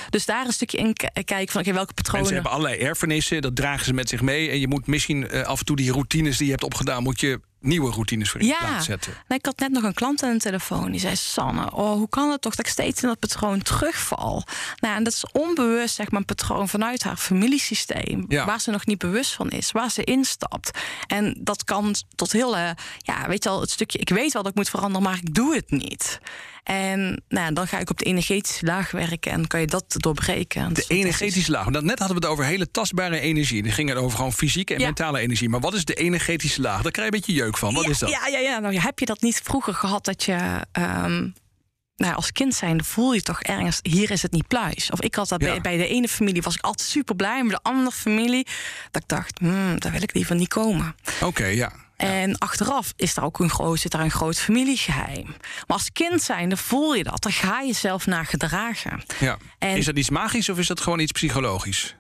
Dus 0.09 0.25
daar 0.25 0.45
een 0.45 0.53
stukje 0.53 0.77
in 0.77 0.93
kijken 1.23 1.51
van 1.51 1.61
oké, 1.61 1.73
welke 1.73 1.93
patronen. 1.93 2.21
Mensen 2.21 2.41
hebben 2.41 2.59
allerlei 2.59 2.81
erfenissen, 2.81 3.41
dat 3.41 3.55
dragen 3.55 3.85
ze 3.85 3.93
met 3.93 4.09
zich 4.09 4.21
mee. 4.21 4.49
En 4.49 4.59
je 4.59 4.67
moet 4.67 4.87
misschien 4.87 5.45
af 5.45 5.59
en 5.59 5.65
toe 5.65 5.75
die 5.75 5.91
routines 5.91 6.37
die 6.37 6.45
je 6.45 6.51
hebt 6.51 6.63
opgedaan, 6.63 7.03
moet 7.03 7.19
je 7.19 7.39
nieuwe 7.61 7.91
routines 7.91 8.29
voor 8.29 8.39
in 8.39 8.47
Ja, 8.47 8.57
plaats 8.57 8.85
zetten. 8.85 9.11
nou, 9.27 9.39
ik 9.39 9.45
had 9.45 9.59
net 9.59 9.71
nog 9.71 9.83
een 9.83 9.93
klant 9.93 10.23
aan 10.23 10.33
de 10.33 10.39
telefoon. 10.39 10.91
Die 10.91 10.99
zei: 10.99 11.15
Sanne, 11.15 11.71
oh, 11.71 11.91
hoe 11.91 12.09
kan 12.09 12.31
het 12.31 12.41
toch 12.41 12.55
dat 12.55 12.65
ik 12.65 12.71
steeds 12.71 13.01
in 13.01 13.07
dat 13.07 13.19
patroon 13.19 13.61
terugval? 13.61 14.43
Nou, 14.79 14.95
en 14.95 15.03
dat 15.03 15.13
is 15.13 15.25
onbewust, 15.31 15.95
zeg 15.95 16.11
maar, 16.11 16.19
een 16.19 16.25
patroon 16.25 16.69
vanuit 16.69 17.03
haar 17.03 17.17
familiesysteem. 17.17 18.25
Ja. 18.27 18.45
Waar 18.45 18.61
ze 18.61 18.71
nog 18.71 18.85
niet 18.85 18.97
bewust 18.97 19.33
van 19.33 19.49
is, 19.49 19.71
waar 19.71 19.91
ze 19.91 20.03
instapt. 20.03 20.71
En 21.07 21.35
dat 21.39 21.63
kan 21.63 21.95
tot 22.15 22.31
heel, 22.31 22.57
eh, 22.57 22.69
ja, 22.97 23.27
weet 23.27 23.43
je 23.43 23.49
al, 23.49 23.61
het 23.61 23.71
stukje: 23.71 23.97
ik 23.99 24.09
weet 24.09 24.33
wel 24.33 24.41
dat 24.41 24.51
ik 24.51 24.57
moet 24.57 24.69
veranderen, 24.69 25.03
maar 25.07 25.17
ik 25.23 25.33
doe 25.33 25.55
het 25.55 25.71
niet. 25.71 26.19
En 26.63 27.23
nou, 27.29 27.53
dan 27.53 27.67
ga 27.67 27.79
ik 27.79 27.89
op 27.89 27.97
de 27.97 28.05
energetische 28.05 28.65
laag 28.65 28.91
werken 28.91 29.31
en 29.31 29.47
kan 29.47 29.59
je 29.59 29.67
dat 29.67 29.85
doorbreken. 29.87 30.73
Dat 30.73 30.75
De 30.87 30.93
energetische 30.95 31.51
laag. 31.51 31.63
Want 31.63 31.81
net 31.83 31.99
hadden 31.99 32.17
we 32.19 32.23
het 32.23 32.31
over 32.33 32.45
hele 32.45 32.71
tastbare 32.71 33.19
energie. 33.19 33.63
Dan 33.63 33.71
ging 33.71 33.89
het 33.89 33.97
over 33.97 34.15
gewoon 34.17 34.33
fysieke 34.33 34.73
en 34.73 34.79
Ja. 34.79 34.85
mentale 34.85 35.19
energie. 35.19 35.49
Maar 35.49 35.59
wat 35.59 35.73
is 35.73 35.85
de 35.85 35.93
energetische 35.93 36.61
laag? 36.61 36.81
Daar 36.81 36.91
krijg 36.91 37.09
je 37.09 37.15
een 37.15 37.21
beetje 37.25 37.41
jeuk 37.43 37.57
van. 37.57 37.73
Wat 37.73 37.83
ja, 37.83 37.89
is 37.89 37.99
dat? 37.99 38.09
Ja, 38.09 38.27
ja, 38.27 38.37
ja. 38.39 38.59
Nou, 38.59 38.75
heb 38.79 38.99
je 38.99 39.05
dat 39.05 39.21
niet 39.21 39.41
vroeger 39.43 39.73
gehad 39.73 40.05
dat 40.05 40.23
je. 40.23 40.65
ehm, 40.71 41.27
nou, 41.95 42.15
als 42.15 42.31
kind 42.31 42.53
zijnde 42.55 42.83
voel 42.83 43.13
je 43.13 43.21
toch 43.21 43.41
ergens, 43.41 43.79
hier 43.81 44.11
is 44.11 44.21
het 44.21 44.31
niet 44.31 44.47
pluis. 44.47 44.89
Of 44.91 45.01
ik 45.01 45.15
had 45.15 45.29
dat 45.29 45.41
Ja. 45.41 45.47
bij, 45.51 45.61
bij 45.61 45.77
de 45.77 45.87
ene 45.87 46.07
familie 46.07 46.41
was 46.41 46.55
ik 46.55 46.61
altijd 46.61 46.89
super 46.89 47.15
blij, 47.15 47.43
maar 47.43 47.51
de 47.51 47.69
andere 47.69 47.95
familie, 47.95 48.47
dat 48.91 49.01
ik 49.01 49.07
dacht, 49.07 49.39
hmm, 49.39 49.79
daar 49.79 49.91
wil 49.91 50.01
ik 50.01 50.13
liever 50.13 50.35
niet 50.35 50.47
komen. 50.47 50.95
Oké, 51.21 51.45
ja. 51.45 51.71
En 52.01 52.37
achteraf 52.37 52.93
is 52.95 53.13
daar 53.13 53.25
ook 53.25 53.39
een 53.39 53.49
groot, 53.49 53.79
zit 53.79 53.91
daar 53.91 54.01
een 54.01 54.11
groot 54.11 54.39
familiegeheim. 54.39 55.25
Maar 55.67 55.77
als 55.77 55.91
kind 55.91 56.21
zijnde 56.21 56.57
voel 56.57 56.93
je 56.95 57.03
dat, 57.03 57.21
dan 57.23 57.31
ga 57.31 57.59
je 57.59 57.73
zelf 57.73 58.05
naar 58.05 58.25
gedragen. 58.25 59.03
ja. 59.19 59.37
En- 59.59 59.77
Is 59.77 59.85
dat 59.85 59.97
iets 59.97 60.09
magisch 60.09 60.49
of 60.49 60.57
is 60.57 60.67
dat 60.67 60.81
gewoon 60.81 60.99
iets 60.99 61.11
psychologisch? 61.11 61.95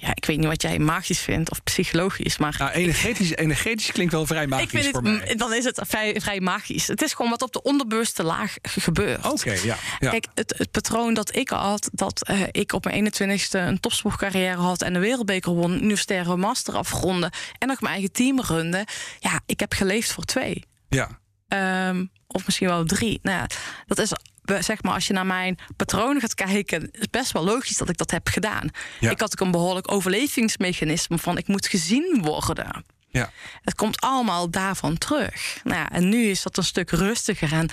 Ja, 0.00 0.10
ik 0.14 0.24
weet 0.24 0.36
niet 0.38 0.46
wat 0.46 0.62
jij 0.62 0.78
magisch 0.78 1.18
vindt 1.20 1.50
of 1.50 1.62
psychologisch, 1.62 2.38
maar 2.38 2.54
Nou, 2.58 2.70
energetisch, 2.70 3.36
energetisch 3.36 3.92
klinkt 3.92 4.12
wel 4.12 4.26
vrij 4.26 4.46
magisch 4.46 4.64
ik 4.64 4.70
vind 4.70 4.84
voor 4.84 5.04
het, 5.04 5.24
mij. 5.24 5.34
dan 5.34 5.54
is 5.54 5.64
het 5.64 5.80
vrij, 5.86 6.20
vrij 6.20 6.40
magisch. 6.40 6.86
Het 6.86 7.02
is 7.02 7.12
gewoon 7.12 7.30
wat 7.30 7.42
op 7.42 7.52
de 7.52 7.62
onderbewuste 7.62 8.22
laag 8.22 8.54
gebeurt. 8.62 9.24
Oké, 9.26 9.52
ja. 9.52 9.76
ja. 9.98 10.10
Kijk, 10.10 10.26
het, 10.34 10.54
het 10.56 10.70
patroon 10.70 11.14
dat 11.14 11.36
ik 11.36 11.48
had, 11.48 11.88
dat 11.92 12.26
eh, 12.26 12.40
ik 12.50 12.72
op 12.72 12.84
mijn 12.84 13.12
21ste 13.12 13.48
een 13.50 13.80
topsportcarrière 13.80 14.60
had 14.60 14.82
en 14.82 14.92
de 14.92 14.98
wereldbeker 14.98 15.52
won, 15.52 15.72
een 15.72 15.82
universitaire 15.82 16.36
master 16.36 16.74
afronde 16.74 17.32
en 17.58 17.68
nog 17.68 17.80
mijn 17.80 17.92
eigen 17.92 18.12
team 18.12 18.40
runde. 18.40 18.86
Ja, 19.18 19.40
ik 19.46 19.60
heb 19.60 19.72
geleefd 19.72 20.12
voor 20.12 20.24
twee. 20.24 20.64
ja. 20.88 21.08
Ehm, 21.48 22.04
of 22.26 22.44
misschien 22.46 22.68
wel 22.68 22.84
drie. 22.84 23.18
Nou 23.22 23.36
ja, 23.38 23.46
dat 23.86 23.98
is 23.98 24.12
zeg 24.60 24.82
maar, 24.82 24.92
als 24.94 25.06
je 25.06 25.12
naar 25.12 25.26
mijn 25.26 25.58
patronen 25.76 26.20
gaat 26.20 26.34
kijken, 26.34 26.90
is 26.90 27.10
best 27.10 27.32
wel 27.32 27.44
logisch 27.44 27.76
dat 27.76 27.88
ik 27.88 27.96
dat 27.96 28.10
heb 28.10 28.28
gedaan. 28.28 28.70
Ja. 29.00 29.10
Ik 29.10 29.20
had 29.20 29.32
ook 29.32 29.46
een 29.46 29.52
behoorlijk 29.52 29.92
overlevingsmechanisme 29.92 31.18
van 31.18 31.38
ik 31.38 31.48
moet 31.48 31.66
gezien 31.66 32.18
worden. 32.22 32.84
ja. 33.10 33.30
Het 33.62 33.74
komt 33.74 34.00
allemaal 34.00 34.50
daarvan 34.50 34.98
terug. 34.98 35.60
Nou 35.64 35.76
ja, 35.76 35.90
en 35.90 36.08
nu 36.08 36.24
is 36.24 36.42
dat 36.42 36.56
een 36.56 36.64
stuk 36.64 36.90
rustiger. 36.90 37.52
En 37.52 37.70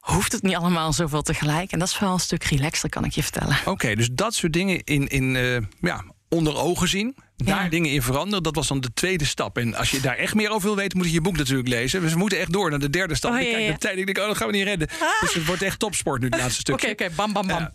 hoeft 0.00 0.32
het 0.32 0.42
niet 0.42 0.54
allemaal 0.56 0.92
zoveel 0.92 1.22
tegelijk. 1.22 1.72
En 1.72 1.78
dat 1.78 1.88
is 1.88 1.98
wel 1.98 2.12
een 2.12 2.20
stuk 2.20 2.44
relaxter, 2.44 2.88
kan 2.88 3.04
ik 3.04 3.12
je 3.12 3.22
vertellen. 3.22 3.56
Oké, 3.64 3.94
dus 3.94 4.08
dat 4.12 4.34
soort 4.34 4.52
dingen 4.52 4.84
in, 4.84 5.08
in 5.08 5.34
uh, 5.34 5.58
ja, 5.80 6.04
onder 6.34 6.56
ogen 6.56 6.88
zien. 6.88 7.16
Daar 7.36 7.62
Ja. 7.64 7.68
dingen 7.68 7.90
in 7.90 8.02
veranderen. 8.02 8.42
Dat 8.42 8.54
was 8.54 8.68
dan 8.68 8.80
de 8.80 8.92
tweede 8.94 9.24
stap. 9.24 9.58
En 9.58 9.74
als 9.74 9.90
je 9.90 10.00
daar 10.00 10.16
echt 10.16 10.34
meer 10.34 10.50
over 10.50 10.66
wil 10.68 10.76
weten, 10.76 10.98
moet 10.98 11.06
je 11.06 11.12
je 11.12 11.20
boek 11.20 11.36
natuurlijk 11.36 11.68
lezen. 11.68 12.00
Dus 12.00 12.12
we 12.12 12.18
moeten 12.18 12.38
echt 12.38 12.52
door 12.52 12.70
naar 12.70 12.78
de 12.78 12.90
derde 12.90 13.14
stap. 13.14 13.32
Oh, 13.32 13.38
ik 13.40 13.46
ja, 13.46 13.52
kijk 13.52 13.64
ja. 13.66 13.72
de 13.72 13.78
tijd 13.78 13.94
en 13.94 13.98
ik 14.00 14.06
denk, 14.06 14.18
oh, 14.18 14.26
dat 14.26 14.36
gaan 14.36 14.46
we 14.46 14.52
niet 14.56 14.64
redden. 14.64 14.88
Dus 15.20 15.34
het 15.34 15.46
wordt 15.46 15.62
echt 15.62 15.78
topsport 15.78 16.20
nu, 16.20 16.28
het 16.28 16.40
laatste 16.40 16.72
Oké, 16.72 16.86
stukje. 16.86 17.04
oké, 17.06 17.14
bam, 17.16 17.32
bam, 17.32 17.46
bam. 17.46 17.58
Ja. 17.58 17.72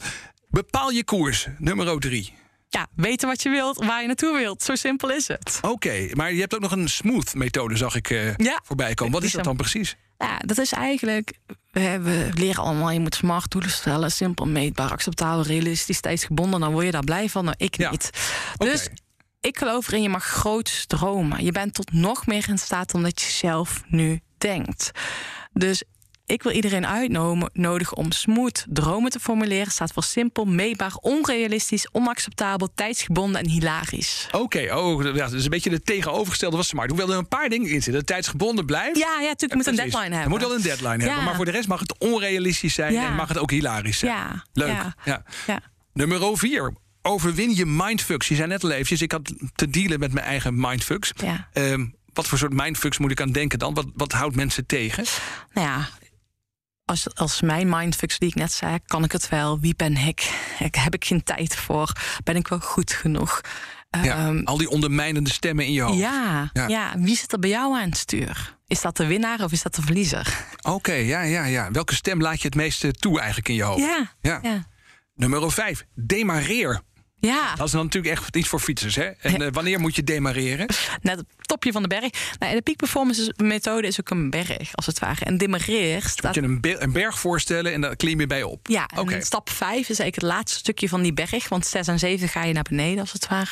Bepaal 0.50 0.90
je 0.90 1.04
koers, 1.04 1.48
nummer 1.58 2.00
drie. 2.00 2.34
Ja, 2.70 2.88
weten 2.96 3.28
wat 3.28 3.44
je 3.44 3.50
wilt, 3.50 3.86
waar 3.86 4.02
je 4.02 4.08
naartoe 4.08 4.38
wilt. 4.38 4.64
Zo 4.64 4.76
simpel 4.76 5.12
is 5.12 5.28
het. 5.28 5.60
Oké, 5.62 6.10
maar 6.14 6.34
je 6.34 6.40
hebt 6.40 6.56
ook 6.56 6.62
nog 6.62 6.72
een 6.72 6.90
smooth 6.90 7.34
methode, 7.34 7.76
zag 7.78 7.96
ik 7.96 8.10
eh, 8.10 8.36
Ja. 8.36 8.60
voorbij 8.64 8.94
komen. 8.94 9.14
Wat 9.14 9.24
is 9.24 9.32
dat 9.32 9.44
dan 9.44 9.56
precies? 9.56 9.96
Ja, 10.18 10.38
dat 10.38 10.58
is 10.58 10.72
eigenlijk. 10.72 11.34
We, 11.72 12.00
we 12.02 12.30
leren 12.34 12.64
allemaal, 12.64 12.92
je 12.92 13.00
moet 13.00 13.16
smart 13.16 13.52
doelen 13.52 13.70
stellen, 13.72 14.12
simpel 14.12 14.46
meetbaar, 14.48 14.92
acceptabel, 14.92 15.44
realistisch, 15.44 16.00
tijdsgebonden. 16.02 16.60
Dan 16.60 16.72
word 16.72 16.86
je 16.86 16.92
daar 16.92 17.04
blij 17.04 17.30
van. 17.30 17.44
Nou, 17.44 17.56
ik 17.60 17.78
Ja. 17.78 17.90
niet. 17.92 18.10
Dus 18.58 18.88
ik 19.42 19.58
geloof 19.58 19.88
erin, 19.88 20.02
je 20.02 20.10
mag 20.10 20.24
groot 20.26 20.88
dromen. 20.90 21.44
Je 21.44 21.52
bent 21.52 21.74
tot 21.74 21.92
nog 21.92 22.26
meer 22.28 22.50
in 22.50 22.58
staat 22.58 22.92
dan 22.92 23.04
dat 23.04 23.22
je 23.22 23.32
zelf 23.32 23.82
nu 23.88 24.20
denkt. 24.38 24.92
Dus 25.54 25.84
ik 26.30 26.44
wil 26.44 26.52
iedereen 26.52 26.88
uitnodigen 26.88 27.98
om 27.98 28.12
smooth 28.12 28.66
dromen 28.70 29.12
te 29.12 29.20
formuleren. 29.20 29.72
Staat 29.72 29.92
voor 29.92 30.04
simpel, 30.04 30.46
meetbaar, 30.46 30.96
onrealistisch, 31.02 31.88
onacceptabel, 31.92 32.70
tijdsgebonden 32.76 33.42
en 33.42 33.50
hilarisch. 33.50 34.28
Oké, 34.32 34.76
oh, 34.76 35.04
ja, 35.04 35.12
dat 35.12 35.34
is 35.34 35.44
een 35.44 35.50
beetje 35.50 35.70
de 35.70 35.82
tegenovergestelde 35.82 36.56
van 36.56 36.66
smart. 36.66 36.90
Hoewel 36.90 37.12
er 37.12 37.18
een 37.18 37.28
paar 37.28 37.50
dingen 37.50 37.68
in 37.68 37.74
zitten. 37.74 37.94
Dat 37.94 38.06
tijdsgebonden 38.06 38.66
blijft. 38.66 38.98
Ja, 38.98 39.20
ja, 39.20 39.28
natuurlijk 39.28 39.54
moet 39.54 39.68
een 39.68 39.76
deadline 39.76 40.06
Je 40.06 40.12
hebben. 40.14 40.30
moet 40.30 40.42
wel 40.42 40.56
een 40.56 40.62
deadline 40.62 41.04
hebben. 41.04 41.24
Maar 41.24 41.36
voor 41.36 41.46
de 41.46 41.52
rest 41.52 41.68
mag 41.68 41.80
het 41.80 41.98
onrealistisch 41.98 42.74
zijn 42.74 42.96
en 42.96 43.16
mag 43.16 43.28
het 43.28 43.38
ook 43.38 43.52
hilarisch 43.52 43.98
zijn. 44.00 44.12
Ja, 44.12 44.46
Leuk. 44.54 44.68
ja. 44.68 44.96
Ja. 45.06 45.24
Ja. 45.48 45.60
Nummer 45.94 46.38
4. 46.38 46.74
Overwin 47.02 47.56
je 47.56 47.66
mindfucks. 47.66 48.28
Je 48.28 48.36
zei 48.36 48.48
net 48.48 48.64
al 48.64 48.72
eventjes, 48.72 49.02
ik 49.02 49.12
had 49.12 49.34
te 49.56 49.70
dealen 49.70 50.00
met 50.00 50.14
mijn 50.14 50.26
eigen 50.26 50.60
mindfucks. 50.60 51.12
Ja. 51.16 51.48
Ehm, 51.54 51.86
wat 52.14 52.28
voor 52.28 52.38
soort 52.38 52.54
mindfucks 52.54 52.98
moet 52.98 53.12
ik 53.12 53.22
aan 53.22 53.32
denken 53.32 53.60
dan? 53.60 53.74
Wat, 53.74 53.86
wat 53.96 54.12
houdt 54.12 54.36
mensen 54.36 54.66
tegen? 54.66 55.04
Nou 55.54 55.68
ja, 55.68 55.90
als, 56.90 57.16
als 57.16 57.42
mijn 57.42 57.70
mindfucks 57.70 58.20
die 58.20 58.30
ik 58.30 58.36
net 58.36 58.52
zei, 58.52 58.80
kan 58.86 59.04
ik 59.04 59.12
het 59.12 59.30
wel? 59.30 59.60
Wie 59.60 59.74
ben 59.76 59.98
ik? 59.98 60.32
ik 60.60 60.76
heb 60.76 60.94
ik 60.94 61.06
geen 61.06 61.24
tijd 61.24 61.56
voor? 61.56 61.92
Ben 62.24 62.36
ik 62.36 62.48
wel 62.48 62.60
goed 62.60 62.92
genoeg? 62.92 63.42
Ja, 64.04 64.18
Ehm, 64.18 64.42
al 64.44 64.58
die 64.58 64.70
ondermijnende 64.70 65.30
stemmen 65.32 65.66
in 65.66 65.72
je 65.74 65.82
hoofd. 65.82 66.00
ja, 66.00 66.50
Ja. 66.54 66.68
ja. 66.68 66.94
wie 66.98 67.16
zit 67.18 67.32
er 67.34 67.40
bij 67.40 67.50
jou 67.50 67.76
aan 67.78 67.88
het 67.90 67.98
stuur? 67.98 68.58
Is 68.68 68.82
dat 68.82 68.98
de 68.98 69.06
winnaar 69.06 69.44
of 69.44 69.52
is 69.52 69.62
dat 69.64 69.76
de 69.76 69.82
verliezer? 69.82 70.46
Oké, 70.62 70.94
ja, 70.94 71.22
ja, 71.22 71.46
ja. 71.46 71.72
Welke 71.72 71.96
stem 71.96 72.22
laat 72.22 72.42
je 72.42 72.48
het 72.48 72.56
meeste 72.56 72.92
toe 72.92 73.18
eigenlijk 73.18 73.50
in 73.50 73.56
je 73.56 73.64
hoofd? 73.64 73.80
Ja, 73.86 74.12
Ja. 74.22 74.40
ja. 74.42 74.68
Nummer 75.16 75.52
5. 75.52 75.86
Demareer. 75.96 76.82
Ja, 77.22 77.56
Dat 77.56 77.66
is 77.66 77.72
dan 77.72 77.84
natuurlijk 77.84 78.14
echt 78.18 78.36
iets 78.36 78.48
voor 78.48 78.60
fietsers. 78.60 78.96
Hè? 78.96 79.04
En 79.04 79.42
eh, 79.42 79.48
wanneer 79.52 79.80
moet 79.80 79.96
je 79.96 80.04
demareren? 80.04 80.68
net 81.02 81.18
het 81.18 81.26
topje 81.42 81.72
van 81.72 81.82
de 81.82 81.88
berg. 81.88 82.10
Nou, 82.40 82.56
de 82.56 82.62
peak 82.62 82.76
performance 82.76 83.34
methode 83.38 83.88
is 83.88 84.00
ook 84.00 84.10
een 84.10 84.30
berg, 84.30 84.70
als 84.76 84.86
het 84.86 85.00
ware. 85.00 85.26
En 85.26 85.38
demareer 85.38 85.94
Moet 85.94 86.10
staat... 86.12 86.36
je 86.36 86.42
een, 86.42 86.62
be- 86.62 86.82
een 86.82 86.92
berg 86.92 87.20
voorstellen 87.20 87.74
en 87.74 87.82
daar 87.82 87.96
klim 87.96 88.20
je 88.20 88.28
bij 88.28 88.44
op? 88.44 88.68
Ja, 88.68 88.86
en 88.88 89.00
Oké. 89.00 89.22
stap 89.22 89.50
5 89.50 89.76
is 89.80 89.86
eigenlijk 89.88 90.16
het 90.16 90.24
laatste 90.26 90.58
stukje 90.60 90.90
van 90.90 91.02
die 91.02 91.14
berg. 91.14 91.48
Want 91.50 91.66
6 91.66 91.88
en 91.88 92.00
7 92.00 92.28
ga 92.30 92.44
je 92.44 92.54
naar 92.54 92.66
beneden, 92.70 93.00
als 93.00 93.12
het 93.14 93.28
ware. 93.28 93.50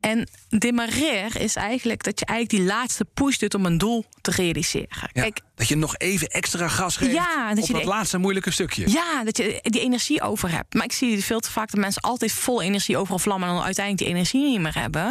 En 0.00 0.28
demareer 0.48 1.40
is 1.40 1.54
eigenlijk 1.56 2.02
dat 2.04 2.18
je 2.20 2.26
eigenlijk 2.26 2.62
die 2.62 2.72
laatste 2.74 3.04
push 3.14 3.36
doet 3.36 3.54
om 3.54 3.66
een 3.66 3.78
doel 3.78 4.04
te 4.20 4.30
realiseren. 4.30 4.88
Ja, 5.12 5.22
Kijk, 5.22 5.40
dat 5.54 5.68
je 5.68 5.76
nog 5.76 5.96
even 5.96 6.28
extra 6.28 6.68
gas 6.68 6.96
geeft 6.96 7.12
Ja, 7.12 7.48
dat 7.48 7.58
op 7.58 7.66
je 7.66 7.72
dat 7.72 7.82
de- 7.82 7.88
laatste 7.88 8.18
moeilijke 8.18 8.50
stukje. 8.50 8.90
ja, 8.90 9.24
dat 9.24 9.36
je 9.36 9.58
die 9.62 9.80
energie 9.80 10.22
over 10.22 10.50
hebt. 10.50 10.74
Maar 10.74 10.84
ik 10.84 10.92
zie 10.92 11.24
veel 11.24 11.40
te 11.40 11.50
vaak 11.50 11.70
dat 11.70 11.80
mensen 11.80 12.02
altijd 12.02 12.32
vol 12.32 12.62
energie 12.62 12.96
overal 12.96 13.18
vlammen... 13.18 13.48
en 13.48 13.54
dan 13.54 13.64
uiteindelijk 13.64 14.04
die 14.06 14.14
energie 14.14 14.44
niet 14.44 14.60
meer 14.60 14.74
hebben. 14.78 15.02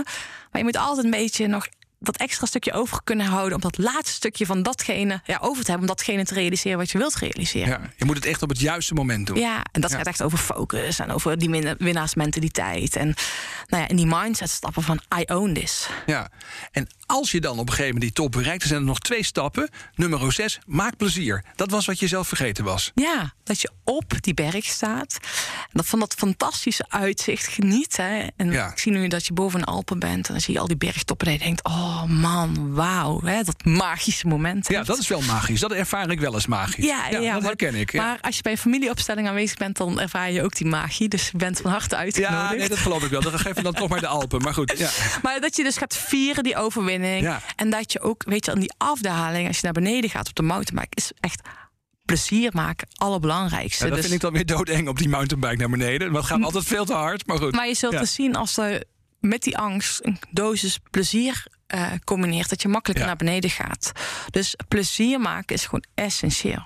Maar 0.51 0.63
je 0.63 0.63
moet 0.63 0.77
altijd 0.77 1.05
een 1.05 1.11
beetje 1.11 1.47
nog 1.47 1.67
dat 2.05 2.17
extra 2.17 2.45
stukje 2.45 2.73
over 2.73 2.99
kunnen 3.03 3.25
houden... 3.25 3.55
om 3.55 3.61
dat 3.61 3.77
laatste 3.77 4.11
stukje 4.11 4.45
van 4.45 4.63
datgene 4.63 5.21
ja, 5.25 5.37
over 5.41 5.63
te 5.63 5.69
hebben... 5.71 5.89
om 5.89 5.95
datgene 5.95 6.23
te 6.25 6.33
realiseren 6.33 6.77
wat 6.77 6.91
je 6.91 6.97
wilt 6.97 7.15
realiseren. 7.15 7.67
Ja, 7.67 7.81
je 7.97 8.05
moet 8.05 8.15
het 8.15 8.25
echt 8.25 8.41
op 8.41 8.49
het 8.49 8.59
juiste 8.59 8.93
moment 8.93 9.27
doen. 9.27 9.37
Ja, 9.39 9.63
en 9.71 9.81
dat 9.81 9.91
Ja. 9.91 9.97
gaat 9.97 10.07
echt 10.07 10.23
over 10.23 10.37
focus 10.37 10.99
en 10.99 11.11
over 11.11 11.37
die 11.37 11.49
win- 11.49 11.75
winnaarsmentaliteit. 11.77 12.95
En, 12.95 13.13
nou 13.67 13.83
ja, 13.83 13.89
en 13.89 13.95
die 13.95 14.05
mindset 14.05 14.49
stappen 14.49 14.83
van 14.83 14.99
I 15.19 15.23
own 15.33 15.53
this. 15.53 15.87
Ja. 16.05 16.29
En 16.71 16.87
als 17.05 17.31
je 17.31 17.41
dan 17.41 17.51
op 17.59 17.59
een 17.67 17.73
gegeven 17.73 17.93
moment 17.93 18.01
die 18.15 18.23
top 18.23 18.31
bereikt, 18.31 18.59
dan 18.59 18.67
zijn 18.69 18.79
er 18.81 18.87
nog 18.87 18.99
twee 18.99 19.23
stappen. 19.23 19.69
Nummer 19.95 20.33
6, 20.33 20.59
maak 20.65 20.97
plezier. 20.97 21.43
Dat 21.55 21.71
was 21.71 21.85
wat 21.85 21.99
je 21.99 22.07
zelf 22.07 22.27
vergeten 22.27 22.63
was. 22.63 22.91
Ja, 22.95 23.33
dat 23.43 23.61
je 23.61 23.71
op 23.83 24.13
die 24.21 24.33
berg 24.33 24.65
staat. 24.65 25.17
En 25.61 25.69
dat 25.71 25.85
van 25.85 25.99
dat 25.99 26.13
fantastische 26.17 26.85
uitzicht 26.89 27.47
geniet. 27.47 27.97
Hè. 27.97 28.27
En 28.35 28.51
Ja. 28.51 28.71
ik 28.71 28.79
zie 28.79 28.91
nu 28.91 29.07
dat 29.07 29.25
je 29.25 29.33
boven 29.33 29.59
de 29.59 29.65
Alpen 29.65 29.99
bent. 29.99 30.27
En 30.27 30.33
dan 30.33 30.41
zie 30.41 30.53
je 30.53 30.59
al 30.59 30.67
die 30.67 30.77
bergtoppen. 30.77 31.27
En 31.27 31.33
je 31.33 31.39
denkt, 31.39 31.63
oh 31.63 31.94
man, 32.07 32.73
wauw. 32.73 33.21
Hè, 33.23 33.43
dat 33.43 33.65
magische 33.65 34.27
moment. 34.27 34.67
Ja, 34.67 34.83
dat 34.83 34.97
is 34.97 35.07
wel 35.07 35.21
magisch. 35.21 35.59
Dat 35.59 35.71
ervaar 35.71 36.09
ik 36.09 36.19
wel 36.19 36.33
eens 36.33 36.47
magisch. 36.47 36.85
Ja, 36.85 37.07
ja, 37.07 37.11
dat 37.21 37.31
maar- 37.31 37.41
herken 37.41 37.75
ik. 37.75 37.91
Ja. 37.91 38.03
Maar 38.03 38.17
als 38.21 38.35
je 38.35 38.41
bij 38.41 38.51
een 38.51 38.57
familieopstelling 38.57 39.27
aanwezig 39.27 39.57
bent, 39.57 39.77
dan 39.77 39.99
ervaar 39.99 40.31
je 40.31 40.43
ook 40.43 40.55
die 40.55 40.67
magie. 40.67 41.07
Dus 41.09 41.29
je 41.31 41.37
bent 41.37 41.59
van 41.61 41.71
harte 41.71 41.95
uitgenodigd. 41.95 42.51
Ja, 42.51 42.51
nee, 42.57 42.69
dat 42.69 42.77
geloof 42.77 43.03
ik 43.03 43.09
wel. 43.09 43.21
Dan 43.21 43.31
geven 43.39 43.55
we 43.55 43.61
dan 43.61 43.73
toch 43.73 43.89
maar 43.89 43.99
de 43.99 44.07
Alpen. 44.07 44.41
Maar 44.41 44.53
goed, 44.53 44.73
ja. 44.77 44.89
Maar 45.23 45.39
dat 45.41 45.55
je 45.55 45.63
dus 45.63 45.77
gaat 45.77 45.97
vieren, 45.97 46.43
die 46.43 46.57
overwinning. 46.57 47.37
En 47.55 47.69
dat 47.69 47.91
je 47.91 48.01
ook, 48.01 48.23
weet 48.25 48.45
je, 48.45 48.51
aan 48.51 48.59
die 48.59 48.73
afdaling, 48.77 49.47
als 49.47 49.55
je 49.57 49.63
naar 49.63 49.73
beneden 49.73 50.09
gaat 50.09 50.27
op 50.27 50.35
de 50.35 50.43
mountainbike, 50.43 50.95
is 50.95 51.11
echt 51.19 51.41
plezier 52.05 52.49
maken 52.53 52.87
allerbelangrijkste. 52.95 53.83
Ja, 53.83 53.89
dat 53.89 53.97
Dus- 53.99 54.07
vind 54.09 54.15
ik 54.17 54.21
dan 54.21 54.33
weer 54.33 54.45
doodeng 54.45 54.87
op 54.87 54.97
die 54.97 55.09
mountainbike 55.09 55.55
naar 55.55 55.69
beneden. 55.69 56.13
Dat 56.13 56.25
gaat 56.25 56.43
altijd 56.43 56.63
veel 56.65 56.85
te 56.85 56.93
hard, 56.93 57.27
maar 57.27 57.37
goed. 57.37 57.51
Maar 57.55 57.67
je 57.67 57.75
zult 57.75 57.93
Ja. 57.93 58.05
zien 58.05 58.35
als 58.35 58.57
er 58.57 58.83
met 59.19 59.43
die 59.43 59.57
angst 59.57 59.99
een 60.03 60.19
dosis 60.31 60.79
plezier 60.91 61.45
eh, 61.75 61.91
combineert, 62.03 62.49
dat 62.49 62.61
je 62.61 62.67
makkelijker 62.67 63.05
Ja. 63.05 63.09
naar 63.09 63.19
beneden 63.25 63.49
gaat. 63.49 63.91
Dus 64.29 64.55
plezier 64.67 65.19
maken 65.19 65.55
is 65.55 65.63
gewoon 65.63 65.83
essentieel. 65.95 66.63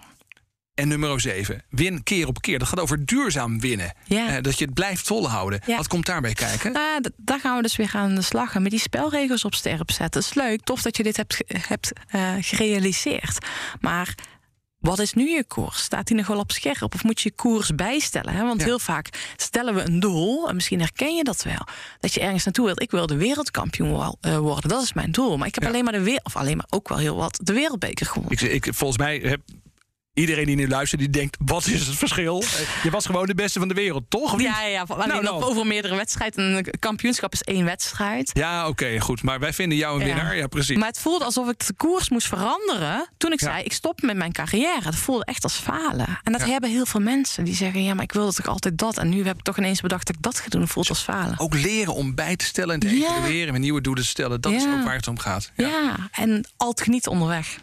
En 0.74 0.88
nummer 0.88 1.22
7, 1.22 1.64
win 1.70 2.04
keer 2.04 2.28
op 2.28 2.42
keer. 2.42 2.60
Dat 2.60 2.68
gaat 2.68 2.80
over 2.80 3.06
duurzaam 3.06 3.60
winnen. 3.60 3.94
Ja. 4.06 4.28
Eh, 4.36 4.42
dat 4.44 4.58
je 4.60 4.66
het 4.66 4.74
blijft 4.74 5.08
volhouden. 5.08 5.62
Ja. 5.66 5.76
Wat 5.78 5.88
komt 5.88 6.06
daarbij 6.06 6.34
kijken? 6.34 6.72
Nou, 6.72 7.02
d- 7.02 7.10
daar 7.18 7.40
gaan 7.40 7.56
we 7.56 7.62
dus 7.62 7.76
weer 7.76 7.92
aan 7.94 8.16
de 8.16 8.22
slag 8.22 8.56
en 8.56 8.62
met 8.62 8.72
die 8.72 8.80
spelregels 8.80 9.46
op 9.46 9.54
sterp 9.56 9.92
zetten. 9.92 10.22
Dat 10.22 10.30
is 10.30 10.34
leuk, 10.34 10.62
tof 10.64 10.82
dat 10.82 10.98
je 10.98 11.04
dit 11.04 11.18
hebt, 11.18 11.38
hebt 11.48 11.92
eh, 12.08 12.34
gerealiseerd. 12.40 13.46
Maar 13.80 14.16
wat 14.80 15.00
is 15.00 15.14
nu 15.14 15.30
je 15.30 15.44
koers? 15.48 15.84
Staat 15.84 16.08
die 16.08 16.16
nog 16.18 16.28
wel 16.28 16.40
op 16.40 16.52
scherp? 16.52 16.94
Of 16.96 17.04
moet 17.04 17.22
je 17.22 17.30
je 17.30 17.36
koers 17.36 17.76
bijstellen? 17.76 18.34
Hè? 18.34 18.44
Want 18.44 18.60
Ja. 18.60 18.66
heel 18.66 18.80
vaak 18.80 19.34
stellen 19.38 19.76
we 19.76 19.82
een 19.82 20.00
doel, 20.00 20.50
en 20.50 20.56
misschien 20.56 20.80
herken 20.80 21.16
je 21.16 21.24
dat 21.24 21.44
wel, 21.44 21.68
dat 22.00 22.14
je 22.14 22.20
ergens 22.20 22.44
naartoe 22.44 22.66
wilt. 22.66 22.82
Ik 22.82 22.92
wil 22.92 23.08
de 23.08 23.16
wereldkampioen 23.18 24.16
eh, 24.22 24.38
worden, 24.38 24.70
dat 24.70 24.84
is 24.84 24.94
mijn 24.94 25.12
doel. 25.12 25.38
Maar 25.38 25.48
ik 25.48 25.54
heb 25.56 25.64
Ja. 25.64 25.70
alleen 25.70 25.84
maar 25.84 25.94
de 25.94 26.02
wereld, 26.04 26.26
of 26.26 26.36
alleen 26.36 26.58
maar 26.58 26.68
ook 26.70 26.90
wel 26.90 26.98
heel 26.98 27.16
wat, 27.16 27.40
de 27.44 27.54
wereldbeker 27.54 28.06
gewonnen. 28.06 28.32
Ik, 28.32 28.66
ik, 28.66 28.74
volgens 28.74 29.00
mij 29.00 29.18
heb 29.18 29.42
iedereen 30.20 30.46
die 30.46 30.56
nu 30.56 30.68
luistert, 30.68 31.02
die 31.02 31.10
denkt: 31.10 31.38
wat 31.46 31.68
is 31.68 31.86
het 31.88 31.96
verschil? 31.98 32.44
Je 32.84 32.90
was 32.90 33.06
gewoon 33.06 33.26
de 33.26 33.36
beste 33.36 33.60
van 33.60 33.68
de 33.68 33.74
wereld, 33.74 34.04
toch? 34.10 34.34
Of? 34.34 34.42
Ja, 34.42 34.62
ja, 34.62 34.68
ja. 34.68 34.84
Alleen 34.88 35.08
Nou, 35.08 35.24
nou. 35.24 35.44
over 35.44 35.66
meerdere 35.68 35.96
wedstrijden. 35.96 36.56
Een 36.58 36.66
kampioenschap 36.80 37.34
is 37.34 37.42
één 37.44 37.66
wedstrijd. 37.66 38.32
Ja, 38.34 38.68
oké, 38.68 39.00
goed. 39.00 39.24
Maar 39.24 39.40
wij 39.40 39.54
vinden 39.54 39.78
jou 39.78 40.02
een 40.02 40.08
Ja. 40.08 40.14
winnaar. 40.16 40.36
Ja, 40.36 40.48
precies. 40.48 40.78
Maar 40.78 40.88
het 40.88 41.00
voelde 41.00 41.26
alsof 41.26 41.50
ik 41.50 41.68
de 41.68 41.74
koers 41.74 42.10
moest 42.10 42.28
veranderen. 42.28 43.10
Toen 43.18 43.32
ik 43.32 43.40
Ja. 43.40 43.52
zei, 43.52 43.64
ik 43.64 43.74
stop 43.74 44.02
met 44.02 44.16
mijn 44.18 44.32
carrière. 44.32 44.82
Dat 44.84 44.96
voelde 44.96 45.26
echt 45.26 45.44
als 45.44 45.56
falen. 45.56 46.20
En 46.24 46.32
dat 46.32 46.46
hebben 46.46 46.70
heel 46.70 46.86
veel 46.86 47.00
mensen. 47.02 47.44
Die 47.44 47.56
zeggen, 47.56 47.84
ja, 47.84 47.94
maar 47.94 48.04
ik 48.04 48.12
wilde 48.12 48.34
toch 48.34 48.48
altijd 48.48 48.78
dat. 48.78 48.98
En 48.98 49.10
nu 49.10 49.26
heb 49.26 49.38
ik 49.38 49.44
toch 49.44 49.58
ineens 49.58 49.82
bedacht 49.82 50.08
dat 50.08 50.16
ik 50.16 50.22
dat 50.22 50.40
ga 50.40 50.50
doen. 50.50 50.62
Dat 50.62 50.70
voelt 50.70 50.90
als 50.90 51.00
falen. 51.02 51.40
Ook 51.40 51.54
leren 51.54 51.94
om 51.94 52.16
bij 52.16 52.36
te 52.36 52.46
stellen 52.46 52.74
en 52.74 52.80
te 52.80 52.88
evalueren 52.90 53.56
en 53.56 53.62
nieuwe 53.62 53.82
doelen 53.82 54.04
te 54.04 54.10
stellen. 54.10 54.42
Dat 54.42 54.52
is 54.52 54.64
ook 54.66 54.84
waar 54.84 54.96
het 54.96 55.08
om 55.08 55.20
gaat. 55.20 55.52
Ja. 55.56 56.10
en 56.12 56.48
altijd 56.58 56.82
genieten 56.88 57.12
onderweg. 57.12 57.58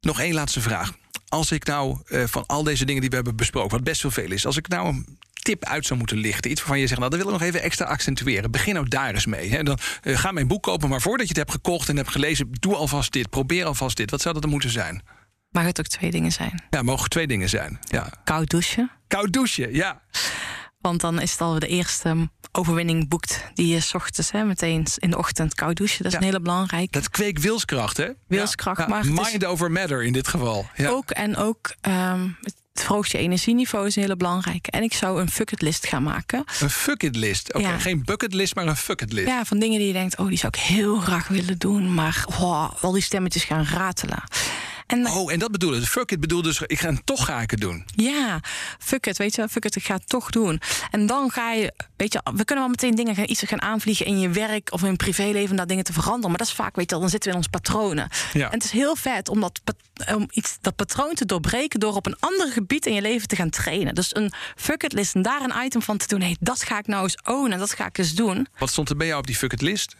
Nog 0.00 0.20
één 0.20 0.34
laatste 0.34 0.60
vraag. 0.60 0.92
Als 1.28 1.52
ik 1.52 1.64
nou 1.64 1.98
eh, 2.06 2.22
van 2.26 2.46
al 2.46 2.62
deze 2.62 2.84
dingen 2.84 3.00
die 3.00 3.10
we 3.10 3.16
hebben 3.16 3.36
besproken, 3.36 3.70
wat 3.70 3.84
best 3.84 4.02
wel 4.02 4.10
veel 4.10 4.30
is, 4.30 4.46
als 4.46 4.56
ik 4.56 4.68
nou 4.68 4.88
een 4.88 5.18
tip 5.42 5.64
uit 5.64 5.86
zou 5.86 5.98
moeten 5.98 6.16
lichten, 6.16 6.50
iets 6.50 6.60
waarvan 6.60 6.78
je 6.78 6.86
zegt, 6.86 6.98
nou, 6.98 7.10
dat 7.10 7.20
wil 7.20 7.32
ik 7.32 7.38
nog 7.38 7.48
even 7.48 7.62
extra 7.62 7.86
accentueren. 7.86 8.50
Begin 8.50 8.74
nou 8.74 8.88
daar 8.88 9.14
eens 9.14 9.26
mee. 9.26 9.50
Hè. 9.50 9.62
Dan 9.62 9.78
eh, 10.02 10.18
ga 10.18 10.32
mijn 10.32 10.48
boek 10.48 10.62
kopen, 10.62 10.88
maar 10.88 11.00
voordat 11.00 11.22
je 11.28 11.28
het 11.28 11.36
hebt 11.36 11.50
gekocht 11.50 11.88
en 11.88 11.96
hebt 11.96 12.10
gelezen, 12.10 12.48
doe 12.50 12.74
alvast 12.74 13.12
dit, 13.12 13.30
probeer 13.30 13.64
alvast 13.64 13.96
dit. 13.96 14.10
Wat 14.10 14.20
zou 14.20 14.32
dat 14.34 14.42
dan 14.42 14.52
moeten 14.52 14.70
zijn? 14.70 15.02
Maar 15.50 15.64
het 15.64 15.78
ook 15.78 15.86
twee 15.86 16.10
dingen 16.10 16.32
zijn. 16.32 16.62
Ja, 16.70 16.82
mogen 16.82 17.10
twee 17.10 17.26
dingen 17.26 17.48
zijn. 17.48 17.78
Ja. 17.82 18.12
Koud 18.24 18.50
douchen. 18.50 18.90
Koud 19.06 19.32
douchen, 19.32 19.74
ja. 19.74 20.02
Want 20.80 21.00
dan 21.00 21.20
is 21.20 21.30
het 21.32 21.40
al 21.40 21.58
de 21.58 21.66
eerste 21.66 22.30
overwinning 22.52 23.08
boekt. 23.08 23.44
Die 23.54 23.66
je 23.74 23.80
's 23.80 23.94
ochtends 23.94 24.30
hè, 24.30 24.44
meteen 24.44 24.86
in 24.98 25.10
de 25.10 25.18
ochtend 25.18 25.54
koud 25.54 25.76
douchen. 25.76 26.02
Dat 26.02 26.06
is 26.06 26.12
Ja. 26.12 26.18
een 26.18 26.24
hele 26.24 26.40
belangrijke. 26.40 26.90
Dat 26.98 27.10
kweekt 27.10 27.42
wilskracht, 27.42 27.96
hè? 27.96 28.08
Wilskracht, 28.26 28.78
Ja. 28.80 28.86
maar 28.86 29.00
is- 29.00 29.06
Mind 29.30 29.44
over 29.44 29.70
matter 29.70 30.04
in 30.04 30.12
dit 30.12 30.28
geval. 30.28 30.68
Ja. 30.76 30.88
Ook 30.88 31.10
en 31.10 31.36
ook 31.36 31.74
ehm, 31.80 32.28
het 32.42 32.54
verhoogt 32.74 33.10
je 33.10 33.18
energieniveau 33.18 33.86
is 33.86 33.96
een 33.96 34.02
hele 34.02 34.16
belangrijke. 34.16 34.70
En 34.70 34.82
ik 34.82 34.92
zou 34.92 35.20
een 35.20 35.30
fuck 35.30 35.50
it 35.50 35.62
list 35.62 35.86
gaan 35.86 36.02
maken. 36.02 36.44
Een 36.60 36.70
fuck 36.70 37.02
it 37.02 37.16
list. 37.16 37.54
Oké, 37.54 37.68
Ja. 37.68 37.78
geen 37.78 38.04
bucket 38.04 38.34
list, 38.34 38.54
maar 38.54 38.66
een 38.66 38.76
fuck 38.76 39.00
it 39.00 39.12
list. 39.12 39.26
Ja, 39.28 39.44
van 39.44 39.58
dingen 39.58 39.78
die 39.78 39.86
je 39.86 39.92
denkt, 39.92 40.16
oh, 40.18 40.28
die 40.28 40.38
zou 40.38 40.52
ik 40.56 40.62
heel 40.62 41.00
graag 41.00 41.28
willen 41.28 41.58
doen. 41.58 41.94
Maar 41.94 42.24
oh, 42.40 42.70
al 42.82 42.92
die 42.92 43.02
stemmetjes 43.02 43.44
gaan 43.44 43.64
ratelen. 43.64 44.22
En, 44.90 45.06
oh, 45.06 45.32
en 45.32 45.38
dat 45.38 45.50
bedoelde 45.50 45.86
Fuck 45.86 46.10
it 46.10 46.20
bedoelde 46.20 46.48
dus, 46.48 46.62
ik 46.66 46.78
ga 46.78 46.92
toch 47.04 47.24
ga 47.24 47.40
ik 47.40 47.50
het 47.50 47.60
doen. 47.60 47.84
Ja, 47.94 48.40
fuck 48.78 49.06
it, 49.06 49.18
weet 49.18 49.34
je, 49.34 49.48
fuck 49.48 49.64
it, 49.64 49.76
ik 49.76 49.84
ga 49.84 49.94
het 49.94 50.08
toch 50.08 50.30
doen. 50.30 50.60
En 50.90 51.06
dan 51.06 51.30
ga 51.30 51.52
je, 51.52 51.72
weet 51.96 52.12
je, 52.12 52.20
we 52.34 52.44
kunnen 52.44 52.64
wel 52.64 52.68
meteen 52.68 52.94
dingen 52.94 53.14
gaan, 53.14 53.24
iets 53.28 53.42
gaan 53.46 53.62
aanvliegen 53.62 54.06
in 54.06 54.20
je 54.20 54.28
werk 54.28 54.72
of 54.72 54.82
in 54.82 54.96
privéleven, 54.96 55.50
om 55.50 55.56
daar 55.56 55.66
dingen 55.66 55.84
te 55.84 55.92
veranderen. 55.92 56.28
Maar 56.28 56.38
dat 56.38 56.46
is 56.46 56.52
vaak, 56.52 56.76
weet 56.76 56.90
je, 56.90 56.98
dan 56.98 57.08
zitten 57.08 57.30
we 57.30 57.36
in 57.36 57.42
ons 57.42 57.50
patronen. 57.50 58.08
Ja. 58.32 58.46
En 58.46 58.52
het 58.52 58.64
is 58.64 58.70
heel 58.70 58.96
vet 58.96 59.28
om, 59.28 59.40
dat, 59.40 59.60
om 60.14 60.28
iets, 60.30 60.58
dat 60.60 60.76
patroon 60.76 61.14
te 61.14 61.26
doorbreken 61.26 61.80
door 61.80 61.94
op 61.94 62.06
een 62.06 62.16
ander 62.20 62.52
gebied 62.52 62.86
in 62.86 62.94
je 62.94 63.02
leven 63.02 63.28
te 63.28 63.36
gaan 63.36 63.50
trainen. 63.50 63.94
Dus 63.94 64.16
een 64.16 64.32
fuck 64.56 64.82
it 64.82 64.92
list 64.92 65.14
en 65.14 65.22
daar 65.22 65.40
een 65.40 65.64
item 65.64 65.82
van 65.82 65.96
te 65.96 66.06
doen. 66.06 66.20
Hey, 66.20 66.36
dat 66.40 66.62
ga 66.62 66.78
ik 66.78 66.86
nou 66.86 67.02
eens 67.02 67.18
ownen, 67.24 67.58
dat 67.58 67.72
ga 67.72 67.86
ik 67.86 67.98
eens 67.98 68.14
doen. 68.14 68.46
Wat 68.58 68.70
stond 68.70 68.88
er 68.88 68.96
bij 68.96 69.06
jou 69.06 69.18
op 69.18 69.26
die 69.26 69.36
fuck 69.36 69.52
it 69.52 69.60
list? 69.60 69.96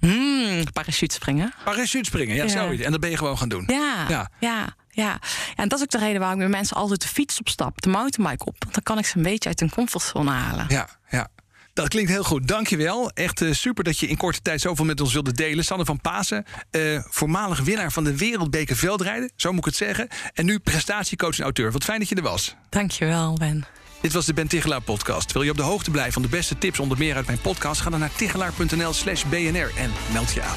Hmm, 0.00 0.64
parachute 0.72 1.14
springen. 1.14 1.54
Parachute 1.64 2.04
springen, 2.04 2.36
ja, 2.36 2.42
Ja. 2.44 2.48
zoiets. 2.48 2.82
En 2.82 2.90
dat 2.90 3.00
ben 3.00 3.10
je 3.10 3.16
gewoon 3.16 3.38
gaan 3.38 3.48
doen. 3.48 3.64
Ja, 3.66 4.28
Ja. 4.40 4.74
ja. 4.90 5.18
En 5.56 5.68
dat 5.68 5.78
is 5.78 5.84
ook 5.84 5.90
de 5.90 5.98
reden 5.98 6.20
waarom 6.20 6.38
ik 6.40 6.46
met 6.46 6.56
mensen 6.56 6.76
altijd 6.76 7.00
de 7.02 7.08
fiets 7.08 7.38
opstap, 7.38 7.82
de 7.82 7.88
mountainbike 7.88 8.44
op. 8.44 8.56
Want 8.58 8.74
dan 8.74 8.82
kan 8.82 8.98
ik 8.98 9.06
ze 9.06 9.16
een 9.16 9.22
beetje 9.22 9.48
uit 9.48 9.60
hun 9.60 9.70
comfortzone 9.70 10.30
halen. 10.30 10.64
Ja, 10.68 10.88
ja. 11.10 11.28
Dat 11.72 11.88
klinkt 11.88 12.10
heel 12.10 12.24
goed. 12.24 12.48
Dankjewel. 12.48 13.10
Echt 13.10 13.40
eh, 13.40 13.52
super 13.52 13.84
dat 13.84 13.98
je 13.98 14.06
in 14.08 14.16
korte 14.16 14.42
tijd 14.42 14.60
zoveel 14.60 14.84
met 14.84 15.00
ons 15.00 15.12
wilde 15.12 15.32
delen. 15.32 15.64
Sanne 15.64 15.84
van 15.84 16.00
Pasen, 16.00 16.44
eh, 16.70 16.82
voormalig 17.08 17.60
winnaar 17.60 17.92
van 17.92 18.04
de 18.04 18.16
Wereldbeker 18.16 18.76
Veldrijden. 18.76 19.32
Zo 19.36 19.50
moet 19.50 19.58
ik 19.58 19.64
het 19.64 19.76
zeggen. 19.76 20.08
En 20.34 20.44
nu 20.44 20.58
prestatiecoach 20.58 21.36
en 21.38 21.44
auteur. 21.44 21.72
Wat 21.72 21.84
fijn 21.84 21.98
dat 21.98 22.08
je 22.08 22.14
er 22.14 22.22
was. 22.22 22.54
Dankjewel, 22.68 23.34
Ben. 23.34 23.64
Dit 24.00 24.12
was 24.12 24.26
de 24.26 24.34
Ben 24.34 24.48
Tigelaar 24.48 24.80
podcast. 24.80 25.32
Wil 25.32 25.42
je 25.42 25.50
op 25.50 25.56
de 25.56 25.62
hoogte 25.62 25.90
blijven 25.90 26.12
van 26.12 26.22
de 26.22 26.28
beste 26.28 26.58
tips 26.58 26.78
onder 26.78 26.98
meer 26.98 27.16
uit 27.16 27.26
mijn 27.26 27.40
podcast? 27.40 27.80
Ga 27.80 27.90
dan 27.90 28.00
naar 28.00 28.12
tigelaar.nl 28.16 28.92
slash 28.92 29.24
bnr 29.24 29.72
en 29.76 29.92
meld 30.12 30.32
je 30.32 30.42
aan. 30.42 30.56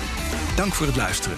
Dank 0.56 0.73
voor 0.73 0.86
het 0.86 0.95
luisteren. 0.95 1.38